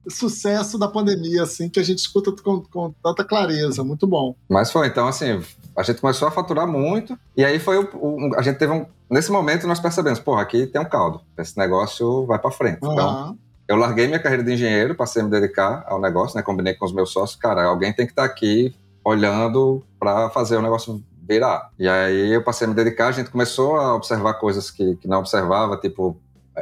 [0.08, 3.82] sucesso da pandemia, assim, que a gente escuta com, com, tanta clareza.
[3.82, 4.34] Muito bom.
[4.48, 5.40] Mas foi, então, assim,
[5.76, 7.88] a gente começou a faturar muito, e aí foi o.
[7.94, 8.86] o a gente teve um.
[9.10, 11.20] Nesse momento nós percebemos, porra, aqui tem um caldo.
[11.38, 12.78] Esse negócio vai para frente.
[12.82, 12.92] Uhum.
[12.92, 16.42] Então, eu larguei minha carreira de engenheiro, passei a me dedicar ao negócio, né?
[16.42, 18.74] Combinei com os meus sócios, cara, alguém tem que estar tá aqui
[19.04, 21.70] olhando para fazer o negócio virar.
[21.78, 25.08] E aí eu passei a me dedicar, a gente começou a observar coisas que, que
[25.08, 26.16] não observava, tipo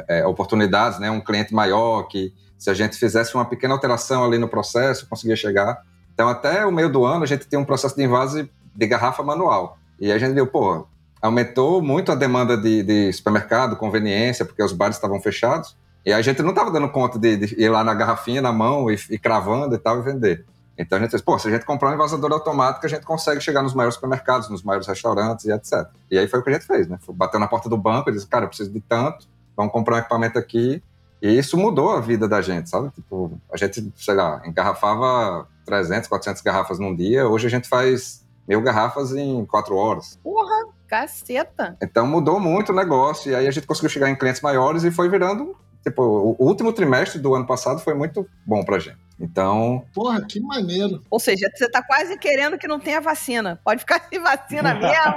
[0.07, 1.09] é, oportunidades, né?
[1.09, 5.35] Um cliente maior que se a gente fizesse uma pequena alteração ali no processo, conseguia
[5.35, 5.81] chegar.
[6.13, 9.23] Então até o meio do ano a gente tinha um processo de invase de garrafa
[9.23, 9.77] manual.
[9.99, 10.85] E a gente viu, pô,
[11.21, 15.75] aumentou muito a demanda de, de supermercado, conveniência, porque os bares estavam fechados.
[16.05, 18.91] E a gente não estava dando conta de, de, ir lá na garrafinha, na mão,
[18.91, 20.45] e, e, cravando e tal, e vender.
[20.77, 23.41] Então a gente disse, pô, se a gente comprar um invasador automático, a gente consegue
[23.41, 25.87] chegar nos maiores supermercados, nos maiores restaurantes e etc.
[26.11, 26.99] E aí foi o que a gente fez, né?
[27.09, 29.25] Bateu na porta do banco e disse, cara, eu preciso de tanto,
[29.55, 30.81] vamos comprar um equipamento aqui.
[31.21, 32.91] E isso mudou a vida da gente, sabe?
[32.91, 38.25] Tipo, a gente, sei lá, engarrafava 300, 400 garrafas num dia, hoje a gente faz
[38.47, 40.19] mil garrafas em quatro horas.
[40.23, 41.77] Porra, caceta!
[41.81, 44.91] Então mudou muito o negócio, e aí a gente conseguiu chegar em clientes maiores e
[44.91, 48.97] foi virando tipo, o último trimestre do ano passado foi muito bom pra gente.
[49.19, 49.85] Então.
[49.93, 51.01] Porra, que maneiro.
[51.09, 53.59] Ou seja, você tá quase querendo que não tenha vacina.
[53.63, 55.15] Pode ficar sem vacina mesmo.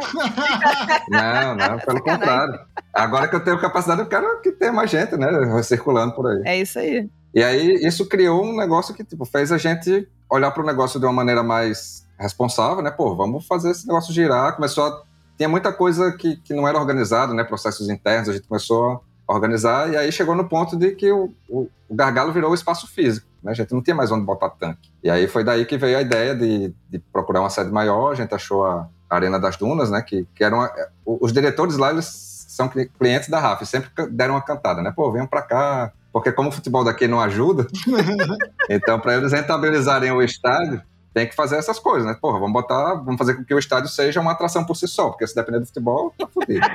[1.11, 2.61] não, não, pelo contrário.
[2.93, 5.29] Agora que eu tenho capacidade, eu quero que tenha mais gente, né?
[5.63, 6.43] Circulando por aí.
[6.45, 7.09] É isso aí.
[7.35, 10.99] E aí, isso criou um negócio que, tipo, fez a gente olhar para o negócio
[10.99, 12.91] de uma maneira mais responsável, né?
[12.91, 14.55] Pô, vamos fazer esse negócio girar.
[14.55, 15.03] Começou a.
[15.37, 17.45] Tinha muita coisa que, que não era organizado, né?
[17.45, 21.31] Processos internos, a gente começou a organizar, e aí chegou no ponto de que o,
[21.49, 23.53] o, o gargalo virou o espaço físico, né?
[23.53, 24.91] A gente não tinha mais onde botar tanque.
[25.03, 28.15] E aí foi daí que veio a ideia de, de procurar uma sede maior, a
[28.15, 30.03] gente achou a Arena das Dunas, né?
[30.03, 30.69] Que, que eram...
[31.05, 32.07] Os diretores lá, eles
[32.49, 34.93] são clientes da RAF, sempre deram uma cantada, né?
[34.95, 37.69] Pô, venham para cá, porque como o futebol daqui não ajuda,
[38.69, 40.83] então para eles rentabilizarem o estádio,
[41.15, 42.17] tem que fazer essas coisas, né?
[42.21, 45.09] Porra, vamos botar, vamos fazer com que o estádio seja uma atração por si só,
[45.09, 46.67] porque se depender do futebol, tá fudido.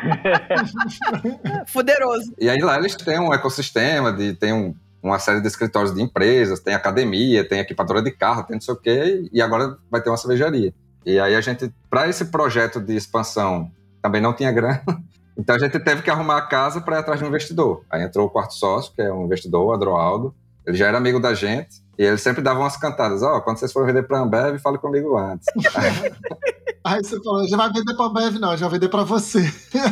[1.67, 2.33] Fuderoso.
[2.37, 6.01] E aí lá eles têm um ecossistema, de, tem um, uma série de escritórios de
[6.01, 10.01] empresas, tem academia, tem equipadora de carro, tem não sei o quê, e agora vai
[10.01, 10.73] ter uma cervejaria.
[11.05, 13.69] E aí a gente, para esse projeto de expansão,
[14.01, 14.81] também não tinha grana,
[15.37, 17.83] Então a gente teve que arrumar a casa para ir atrás de um investidor.
[17.89, 20.33] Aí entrou o quarto sócio, que é um investidor, o Adroaldo.
[20.65, 23.21] Ele já era amigo da gente e ele sempre dava umas cantadas.
[23.21, 25.47] Ó, oh, quando vocês forem vender para a Ambev, fale comigo antes.
[26.85, 29.39] Aí você falou, já vai vender para a Ambev não, já vai vender para você.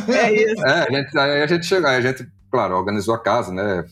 [0.08, 0.66] É isso.
[0.66, 3.86] É, a gente, aí a gente chegou, aí a gente, claro, organizou a casa, né?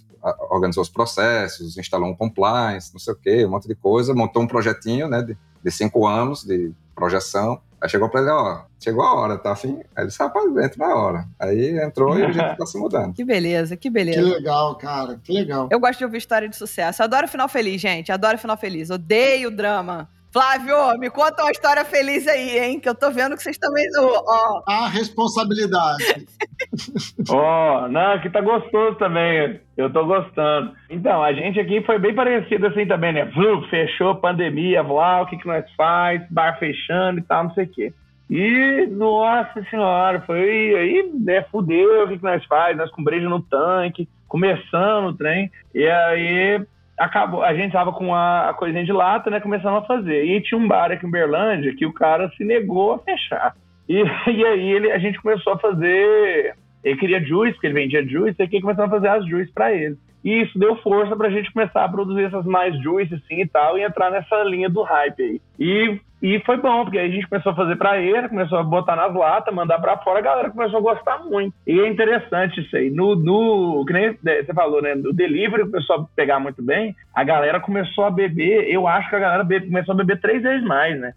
[0.50, 4.42] Organizou os processos, instalou um compliance, não sei o quê, um monte de coisa, montou
[4.42, 5.22] um projetinho, né?
[5.22, 7.60] De, de cinco anos de projeção.
[7.80, 9.76] Aí chegou pra ele, ó, chegou a hora, tá afim?
[9.96, 11.28] Aí ele disse, rapaz, entra na hora.
[11.38, 13.14] Aí entrou e a gente tá se mudando.
[13.20, 14.22] Que beleza, que beleza.
[14.22, 15.68] Que legal, cara, que legal.
[15.70, 17.02] Eu gosto de ouvir história de sucesso.
[17.02, 18.12] Adoro final feliz, gente.
[18.12, 18.90] Adoro final feliz.
[18.90, 20.06] Odeio drama.
[20.32, 22.78] Flávio, me conta uma história feliz aí, hein?
[22.78, 23.84] Que eu tô vendo que vocês também.
[23.98, 24.62] Ó.
[24.68, 26.26] A responsabilidade.
[27.28, 29.60] Ó, oh, não, aqui tá gostoso também.
[29.76, 30.72] Eu tô gostando.
[30.88, 33.28] Então, a gente aqui foi bem parecido assim também, né?
[33.70, 36.22] Fechou pandemia, lá, o que, que nós faz?
[36.30, 37.92] Bar fechando e tal, não sei o quê.
[38.30, 42.76] E, nossa senhora, foi aí, né, fudeu, o que, que nós faz?
[42.76, 45.50] Nós com breja no tanque, começando o trem.
[45.74, 46.64] E aí
[47.00, 49.40] acabou, a gente tava com a, a coisinha de lata, né?
[49.40, 50.22] Começando a fazer.
[50.24, 53.56] E tinha um bar aqui em Berlândia que o cara se negou a fechar.
[53.88, 53.94] E,
[54.30, 56.54] e aí ele, a gente começou a fazer.
[56.84, 59.72] Ele queria juice, porque ele vendia juice, e aqui começou a fazer as juice para
[59.72, 59.96] ele.
[60.24, 63.78] E isso deu força pra gente começar a produzir essas mais juice assim e tal,
[63.78, 65.40] e entrar nessa linha do hype aí.
[65.58, 68.62] E, e foi bom, porque aí a gente começou a fazer pra ele, começou a
[68.62, 71.54] botar nas latas, mandar pra fora, a galera começou a gostar muito.
[71.66, 72.90] E é interessante isso aí.
[72.90, 74.94] No, no que nem você falou, né?
[74.94, 79.16] No delivery começou a pegar muito bem, a galera começou a beber, eu acho que
[79.16, 81.12] a galera bebe, começou a beber três vezes mais, né?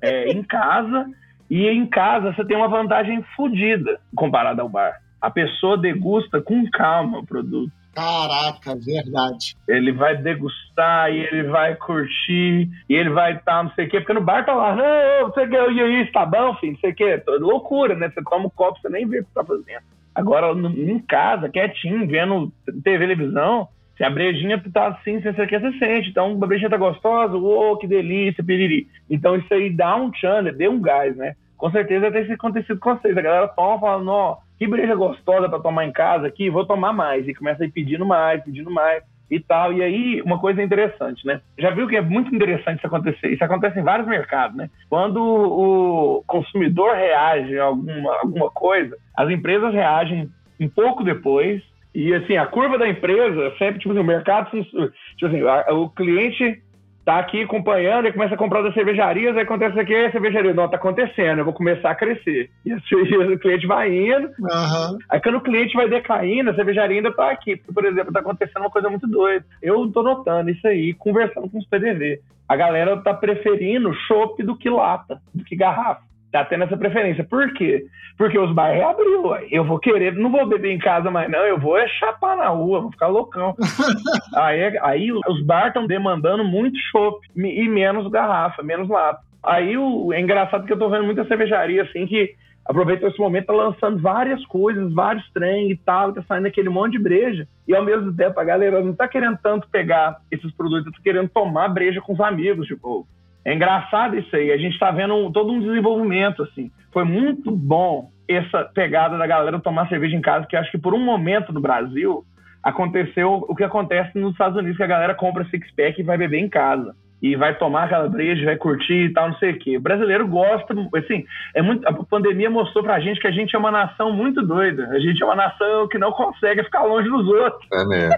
[0.00, 1.06] É, é em casa,
[1.50, 5.00] e em casa você tem uma vantagem fodida comparada ao bar.
[5.20, 7.72] A pessoa degusta com calma o produto.
[7.96, 9.56] Caraca, verdade.
[9.66, 13.88] Ele vai degustar e ele vai curtir e ele vai estar, tá, não sei o
[13.88, 16.80] quê, porque no bar tá lá, não, você quer, e aí, tá bom, filho, não
[16.80, 17.22] sei o quê.
[17.40, 18.10] Loucura, né?
[18.10, 19.82] Você toma um copo, você nem vê o que tá fazendo.
[20.14, 22.52] Agora, em casa, quietinho, vendo
[22.84, 23.66] TV, televisão,
[23.96, 26.10] se a brejinha tá assim, você quer, você sente.
[26.10, 28.88] Então, a brejinha tá gostosa, oh, que delícia, piriri.
[29.08, 31.34] Então, isso aí dá um channel, dê um gás, né?
[31.56, 33.16] Com certeza ter acontecido com vocês.
[33.16, 36.92] A galera toma falando, ó, que breja gostosa para tomar em casa aqui, vou tomar
[36.92, 37.26] mais.
[37.26, 39.72] E começa a ir pedindo mais, pedindo mais e tal.
[39.72, 41.40] E aí, uma coisa interessante, né?
[41.58, 43.28] Já viu que é muito interessante isso acontecer?
[43.28, 44.70] Isso acontece em vários mercados, né?
[44.88, 50.30] Quando o consumidor reage a alguma, alguma coisa, as empresas reagem
[50.60, 51.62] um pouco depois.
[51.94, 55.42] E assim, a curva da empresa, sempre, tipo assim, o mercado, tipo assim,
[55.72, 56.62] o cliente
[57.06, 60.68] tá aqui acompanhando e começa a comprar das cervejarias, aí acontece aqui, a cervejaria, não,
[60.68, 62.50] tá acontecendo, eu vou começar a crescer.
[62.64, 64.98] E o cliente vai indo, uhum.
[65.08, 67.54] aí quando o cliente vai decaindo, a cervejaria ainda tá aqui.
[67.54, 69.46] Porque, por exemplo, tá acontecendo uma coisa muito doida.
[69.62, 72.20] Eu tô notando isso aí, conversando com os PDV.
[72.48, 76.02] A galera tá preferindo chopp do que lata, do que garrafa
[76.44, 77.24] tá tendo essa preferência.
[77.24, 77.84] Por quê?
[78.16, 79.34] Porque os bares reabriu.
[79.50, 81.40] Eu vou querer, não vou beber em casa mais, não.
[81.40, 83.54] Eu vou é chapar na rua, vou ficar loucão.
[84.34, 89.20] aí, aí os bares estão demandando muito chopp e menos garrafa, menos lata.
[89.42, 92.34] Aí o, é engraçado que eu tô vendo muita cervejaria assim que
[92.64, 96.92] aproveitou esse momento, tá lançando várias coisas, vários trem e tal, tá saindo aquele monte
[96.92, 97.46] de breja.
[97.66, 101.28] E ao mesmo tempo a galera não tá querendo tanto pegar esses produtos, tá querendo
[101.28, 103.06] tomar breja com os amigos, tipo,
[103.46, 104.50] é engraçado isso aí.
[104.50, 106.68] A gente está vendo todo um desenvolvimento, assim.
[106.92, 110.92] Foi muito bom essa pegada da galera tomar cerveja em casa, que acho que por
[110.92, 112.24] um momento no Brasil
[112.60, 116.40] aconteceu o que acontece nos Estados Unidos, que a galera compra six-pack e vai beber
[116.40, 116.92] em casa.
[117.22, 119.76] E vai tomar aquela breja, vai curtir e tal, não sei o quê.
[119.76, 121.24] O brasileiro gosta, assim,
[121.54, 124.88] é muito, a pandemia mostrou pra gente que a gente é uma nação muito doida.
[124.88, 127.68] A gente é uma nação que não consegue ficar longe dos outros.
[127.72, 128.12] É mesmo.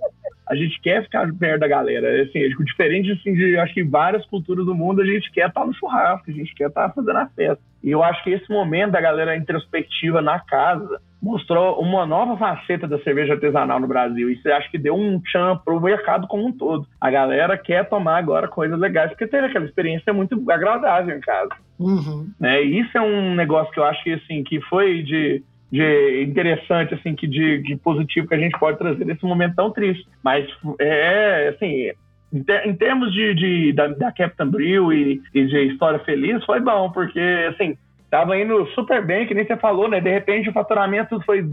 [0.50, 2.22] a gente quer ficar perto da galera.
[2.22, 5.72] Assim, diferente assim, de acho que várias culturas do mundo, a gente quer estar no
[5.72, 7.62] churrasco, a gente quer estar fazendo a festa.
[7.84, 12.88] E eu acho que esse momento da galera introspectiva na casa mostrou uma nova faceta
[12.88, 14.28] da cerveja artesanal no Brasil.
[14.28, 16.86] Isso acho que deu um tchan pro mercado como um todo.
[17.00, 21.50] A galera quer tomar agora coisas legais, porque teve aquela experiência muito agradável em casa.
[21.78, 22.28] Uhum.
[22.42, 26.24] É, e isso é um negócio que eu acho que, assim, que foi de de
[26.24, 30.06] interessante, assim, que de, de, positivo que a gente pode trazer nesse momento tão triste.
[30.22, 30.48] Mas,
[30.80, 31.92] é, assim,
[32.32, 36.44] em, ter, em termos de, de da, da, Captain Brill e, e, de história feliz,
[36.44, 37.76] foi bom, porque, assim,
[38.10, 40.00] tava indo super bem, que nem você falou, né?
[40.00, 41.44] De repente o faturamento foi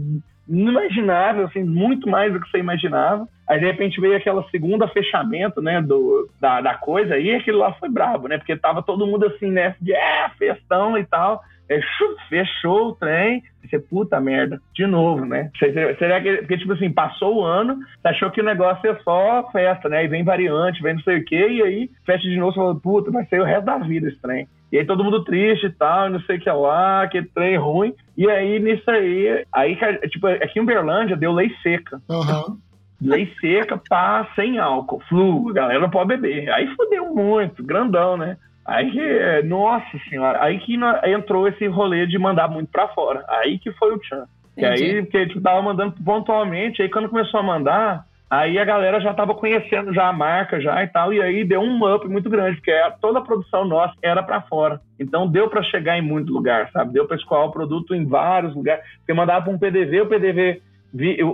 [0.48, 3.28] inimaginável, assim, muito mais do que você imaginava.
[3.48, 7.72] Aí, de repente, veio aquela segunda fechamento, né, do, da, da coisa, e aquilo lá
[7.74, 8.38] foi brabo, né?
[8.38, 11.40] Porque tava todo mundo assim, né, de, é, festão e tal.
[11.68, 11.80] É,
[12.28, 15.50] fechou o trem, você, puta merda, de novo, né?
[15.98, 19.48] Será que, porque, tipo assim, passou o ano, você achou que o negócio é só
[19.52, 20.04] festa, né?
[20.04, 22.80] E vem variante, vem não sei o quê, e aí fecha de novo, você fala,
[22.80, 24.48] puta, vai ser o resto da vida esse trem.
[24.70, 27.94] E aí todo mundo triste e tal, não sei o que lá, que trem ruim.
[28.16, 32.00] E aí, nisso aí, aí, tipo, aqui em Uberlândia deu lei seca.
[32.08, 32.56] Aham.
[33.00, 36.50] Lei seca, pá, sem álcool, flu, a galera não pode beber.
[36.50, 38.36] Aí fudeu muito, grandão, né?
[38.68, 43.24] Aí que, nossa senhora, aí que entrou esse rolê de mandar muito pra fora.
[43.28, 44.24] Aí que foi o tchan.
[44.56, 49.00] E aí, porque tipo, tava mandando pontualmente, aí quando começou a mandar, aí a galera
[49.00, 52.28] já tava conhecendo já a marca já e tal, e aí deu um up muito
[52.28, 54.80] grande, porque a- toda a produção nossa era pra fora.
[54.98, 56.92] Então deu pra chegar em muito lugar, sabe?
[56.92, 58.84] Deu pra escoar o produto em vários lugares.
[58.98, 60.60] Porque mandava pra um PDV, o PDV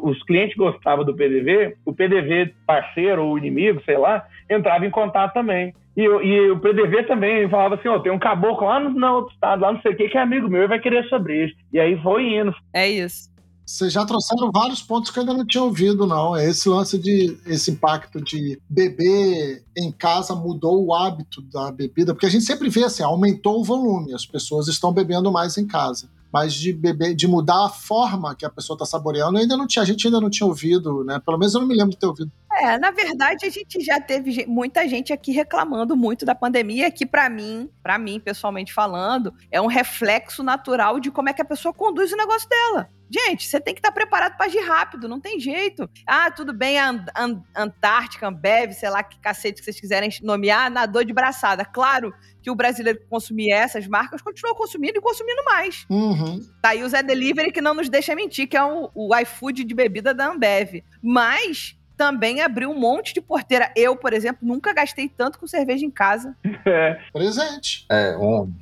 [0.03, 5.32] os clientes gostavam do PDV, o PDV parceiro ou inimigo, sei lá, entrava em contato
[5.32, 5.72] também.
[5.97, 9.15] E, o- e o PDV também falava assim, ó, tem um caboclo lá no, no
[9.15, 11.47] outro estado, lá não sei o que, que é amigo meu e vai querer sobre
[11.47, 11.55] isso.
[11.73, 12.53] E aí foi indo.
[12.73, 13.33] É isso.
[13.67, 16.37] Vocês já trouxeram vários pontos que eu ainda não tinha ouvido, não.
[16.37, 17.39] É esse lance de.
[17.47, 22.69] esse impacto de beber em casa mudou o hábito da bebida, porque a gente sempre
[22.69, 26.11] vê assim, aumentou o volume, as pessoas estão bebendo mais em casa.
[26.35, 29.85] Mas de beber, de mudar a forma que a pessoa está saboreando, ainda não tinha,
[29.85, 31.20] a gente ainda não tinha ouvido, né?
[31.24, 32.28] Pelo menos eu não me lembro de ter ouvido.
[32.53, 37.07] É, na verdade, a gente já teve muita gente aqui reclamando muito da pandemia, que
[37.07, 41.45] pra mim, pra mim, pessoalmente falando, é um reflexo natural de como é que a
[41.45, 42.89] pessoa conduz o negócio dela.
[43.09, 45.89] Gente, você tem que estar preparado pra agir rápido, não tem jeito.
[46.05, 50.11] Ah, tudo bem, a An- An- Antártica, Ambev, sei lá que cacete que vocês quiserem
[50.22, 51.64] nomear, nadou de braçada.
[51.64, 52.12] Claro
[52.45, 55.87] que o brasileiro que consumia essas marcas continuou consumindo e consumindo mais.
[55.89, 56.47] Uhum.
[56.61, 59.65] Tá aí o Zé Delivery que não nos deixa mentir, que é o, o iFood
[59.65, 60.85] de bebida da Ambev.
[61.03, 63.73] Mas também abriu um monte de porteira.
[63.75, 66.37] Eu, por exemplo, nunca gastei tanto com cerveja em casa.
[66.67, 67.87] É, Presente.
[67.91, 68.53] É, um,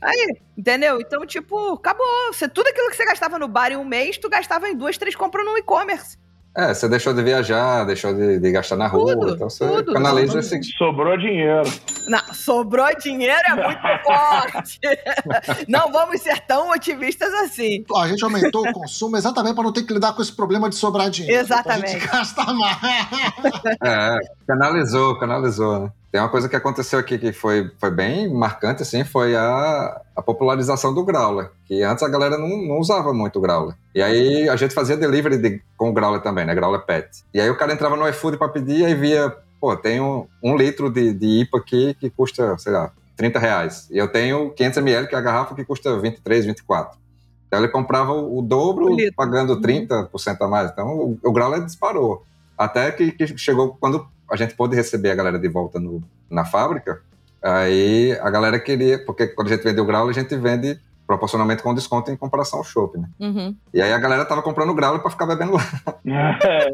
[0.57, 1.01] Entendeu?
[1.01, 2.07] Então, tipo, acabou.
[2.33, 4.97] Você, tudo aquilo que você gastava no bar em um mês, tu gastava em duas,
[4.97, 6.17] três compras no e-commerce.
[6.57, 9.93] É, você deixou de viajar, deixou de, de gastar na rua, Tudo, então você tudo.
[9.95, 10.61] canaliza esse.
[10.77, 11.63] sobrou dinheiro.
[12.09, 14.79] Não, sobrou dinheiro é muito forte.
[15.69, 17.85] não vamos ser tão otimistas assim.
[17.97, 20.75] A gente aumentou o consumo exatamente para não ter que lidar com esse problema de
[20.75, 21.41] sobrar dinheiro.
[21.41, 21.81] Exatamente.
[21.83, 22.77] Pra gente gastar mais.
[23.83, 25.91] É, canalizou, canalizou, né?
[26.13, 30.21] Tem uma coisa que aconteceu aqui que foi, foi bem marcante, assim, foi a, a
[30.21, 33.75] popularização do Growler, que antes a galera não, não usava muito o Growler.
[33.95, 36.55] E aí a gente fazia delivery de- com o Growler também, né?
[36.55, 37.09] Growler Pet.
[37.33, 40.55] E aí o cara entrava no iFood para pedir e via, pô, tem um, um
[40.55, 43.89] litro de, de IPA aqui que custa, sei lá, 30 reais.
[43.91, 46.99] E eu tenho 500 ml, que é a garrafa que custa 23, 24.
[47.49, 49.61] Então ele comprava o, dobro, O pagando Uhum.
[49.63, 50.71] 30% a mais.
[50.71, 52.23] Então o, o Growler disparou.
[52.57, 56.45] Até que, que chegou quando a gente pôde receber a galera de volta no, na
[56.45, 57.03] fábrica.
[57.43, 61.63] Aí a galera queria, porque quando a gente vende o Growler, a gente vende proporcionalmente
[61.63, 63.09] com desconto em comparação ao shopping, né?
[63.21, 63.57] Uhum.
[63.75, 65.63] E aí a galera tava comprando o Growler pra ficar bebendo lá.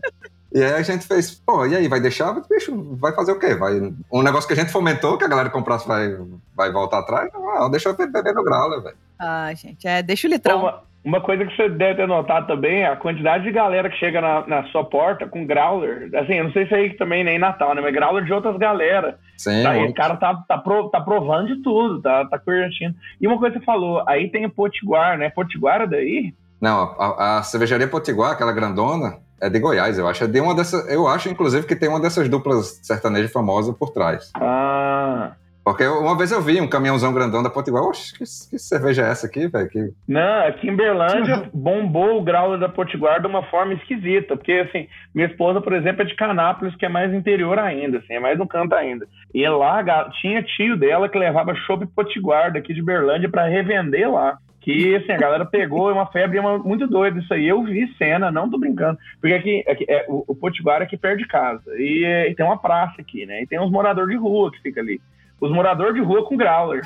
[0.51, 2.33] E aí a gente fez, pô, e aí, vai deixar?
[2.49, 3.55] Bicho, vai fazer o quê?
[3.55, 3.93] Vai...
[4.11, 6.17] Um negócio que a gente fomentou, que a galera comprasse vai,
[6.57, 7.31] vai voltar atrás?
[7.35, 8.97] Não, deixa eu beber no Growler, velho.
[9.19, 10.61] Ah, gente, é, deixa o litrão.
[10.61, 13.97] Uma, uma coisa que você deve ter notado também é a quantidade de galera que
[13.97, 16.11] chega na, na sua porta com growler.
[16.15, 17.81] Assim, eu não sei se é aí também nem Natal, né?
[17.81, 19.19] Mas growler de outras galera.
[19.37, 19.91] Sim, Tá, e muito.
[19.93, 22.95] o cara tá, tá, pro- tá provando de tudo, tá, tá curtindo.
[23.21, 25.31] E uma coisa que você falou, aí tem o Potiguar, né?
[25.31, 26.35] Potiguar é daí?
[26.61, 30.25] Não, a, a cervejaria Potiguar, aquela grandona, é de Goiás, eu acho.
[30.25, 33.91] É de uma dessas, eu acho, inclusive, que tem uma dessas duplas sertanejas famosas por
[33.91, 34.31] trás.
[34.35, 35.33] Ah.
[35.73, 39.11] Porque uma vez eu vi um caminhãozão grandão da Potiguar, oxe, que, que cerveja é
[39.11, 39.69] essa aqui, velho?
[39.69, 39.91] Que...
[40.07, 44.89] Não, aqui em Berlândia bombou o growler da Potiguar de uma forma esquisita, porque assim,
[45.15, 48.39] minha esposa, por exemplo, é de Canápolis, que é mais interior ainda, assim, é mais
[48.39, 49.07] no canto ainda.
[49.35, 49.83] E lá
[50.21, 54.39] tinha tio dela que levava chopp Potiguar daqui de Berlândia para revender lá.
[54.61, 57.47] Que assim, a galera pegou, é uma febre uma- muito doida isso aí.
[57.47, 58.99] Eu vi cena, não tô brincando.
[59.21, 61.63] Porque aqui, aqui é, o, o Potiguar é aqui perto de casa.
[61.79, 63.43] E, é, e tem uma praça aqui, né?
[63.43, 65.01] E tem uns moradores de rua que fica ali.
[65.41, 66.83] Os moradores de rua com growler.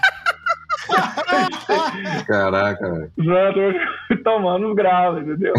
[2.27, 3.13] Caraca, velho.
[3.17, 3.77] Os moradores
[4.23, 5.53] tomando os growler, entendeu?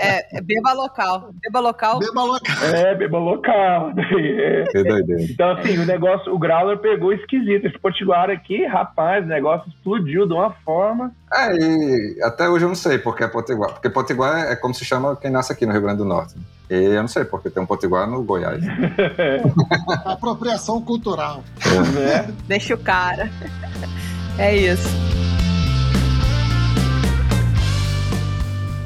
[0.00, 1.30] É, é beba local.
[1.42, 1.98] Beba local.
[1.98, 2.52] Beba louca.
[2.64, 3.92] É, beba local.
[3.96, 4.64] É.
[4.68, 5.22] Que doideira.
[5.22, 7.66] Então, assim, o negócio, o Growler pegou esquisito.
[7.66, 11.12] Esse potiguar aqui, rapaz, o negócio explodiu de uma forma.
[11.32, 13.72] É, e até hoje eu não sei porque é Potiguar.
[13.72, 16.34] Porque Potiguar é como se chama quem nasce aqui no Rio Grande do Norte.
[16.70, 18.62] E eu não sei porque tem um Potiguar no Goiás.
[20.04, 21.42] Apropriação cultural.
[21.94, 22.34] né?
[22.46, 23.30] Deixa o cara.
[24.38, 24.88] É isso.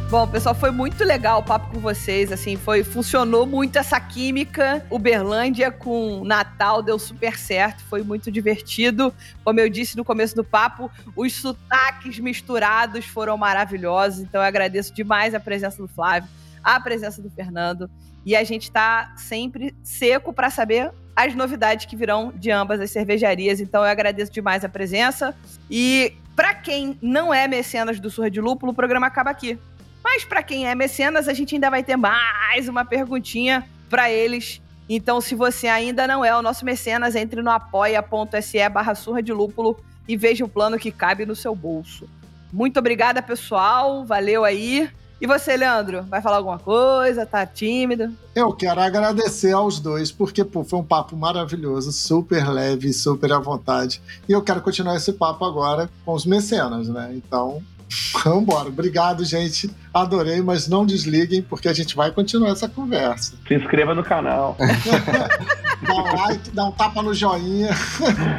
[0.08, 4.84] Bom, pessoal, foi muito legal o papo com vocês, assim, foi funcionou muito essa química.
[4.90, 9.12] Uberlândia com Natal deu super certo, foi muito divertido.
[9.44, 14.92] Como eu disse no começo do papo, os sotaques misturados foram maravilhosos, então eu agradeço
[14.94, 16.28] demais a presença do Flávio,
[16.62, 17.90] a presença do Fernando,
[18.24, 22.90] e a gente tá sempre seco para saber as novidades que virão de ambas as
[22.90, 23.60] cervejarias.
[23.60, 25.34] Então eu agradeço demais a presença.
[25.70, 29.58] E para quem não é mecenas do Surra de Lúpulo, o programa acaba aqui.
[30.02, 34.60] Mas para quem é mecenas, a gente ainda vai ter mais uma perguntinha para eles.
[34.88, 39.32] Então, se você ainda não é o nosso mecenas, entre no apoia.se barra surra de
[39.32, 42.08] lúpulo e veja o plano que cabe no seu bolso.
[42.52, 44.04] Muito obrigada, pessoal.
[44.04, 44.90] Valeu aí.
[45.22, 47.24] E você, Leandro, vai falar alguma coisa?
[47.24, 48.12] Tá tímido?
[48.34, 53.38] Eu quero agradecer aos dois, porque pô, foi um papo maravilhoso, super leve, super à
[53.38, 54.02] vontade.
[54.28, 57.12] E eu quero continuar esse papo agora com os mecenas, né?
[57.14, 57.62] Então,
[58.24, 58.68] Vambora.
[58.68, 59.70] Obrigado, gente.
[59.94, 63.34] Adorei, mas não desliguem, porque a gente vai continuar essa conversa.
[63.46, 64.56] Se inscreva no canal.
[65.86, 67.70] dá um like, dá um tapa no joinha.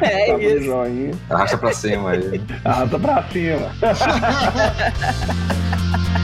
[0.02, 0.56] É tapa isso.
[0.56, 1.14] no joinha.
[1.30, 2.42] Arrasta pra cima aí.
[2.62, 3.70] Arrasta pra cima.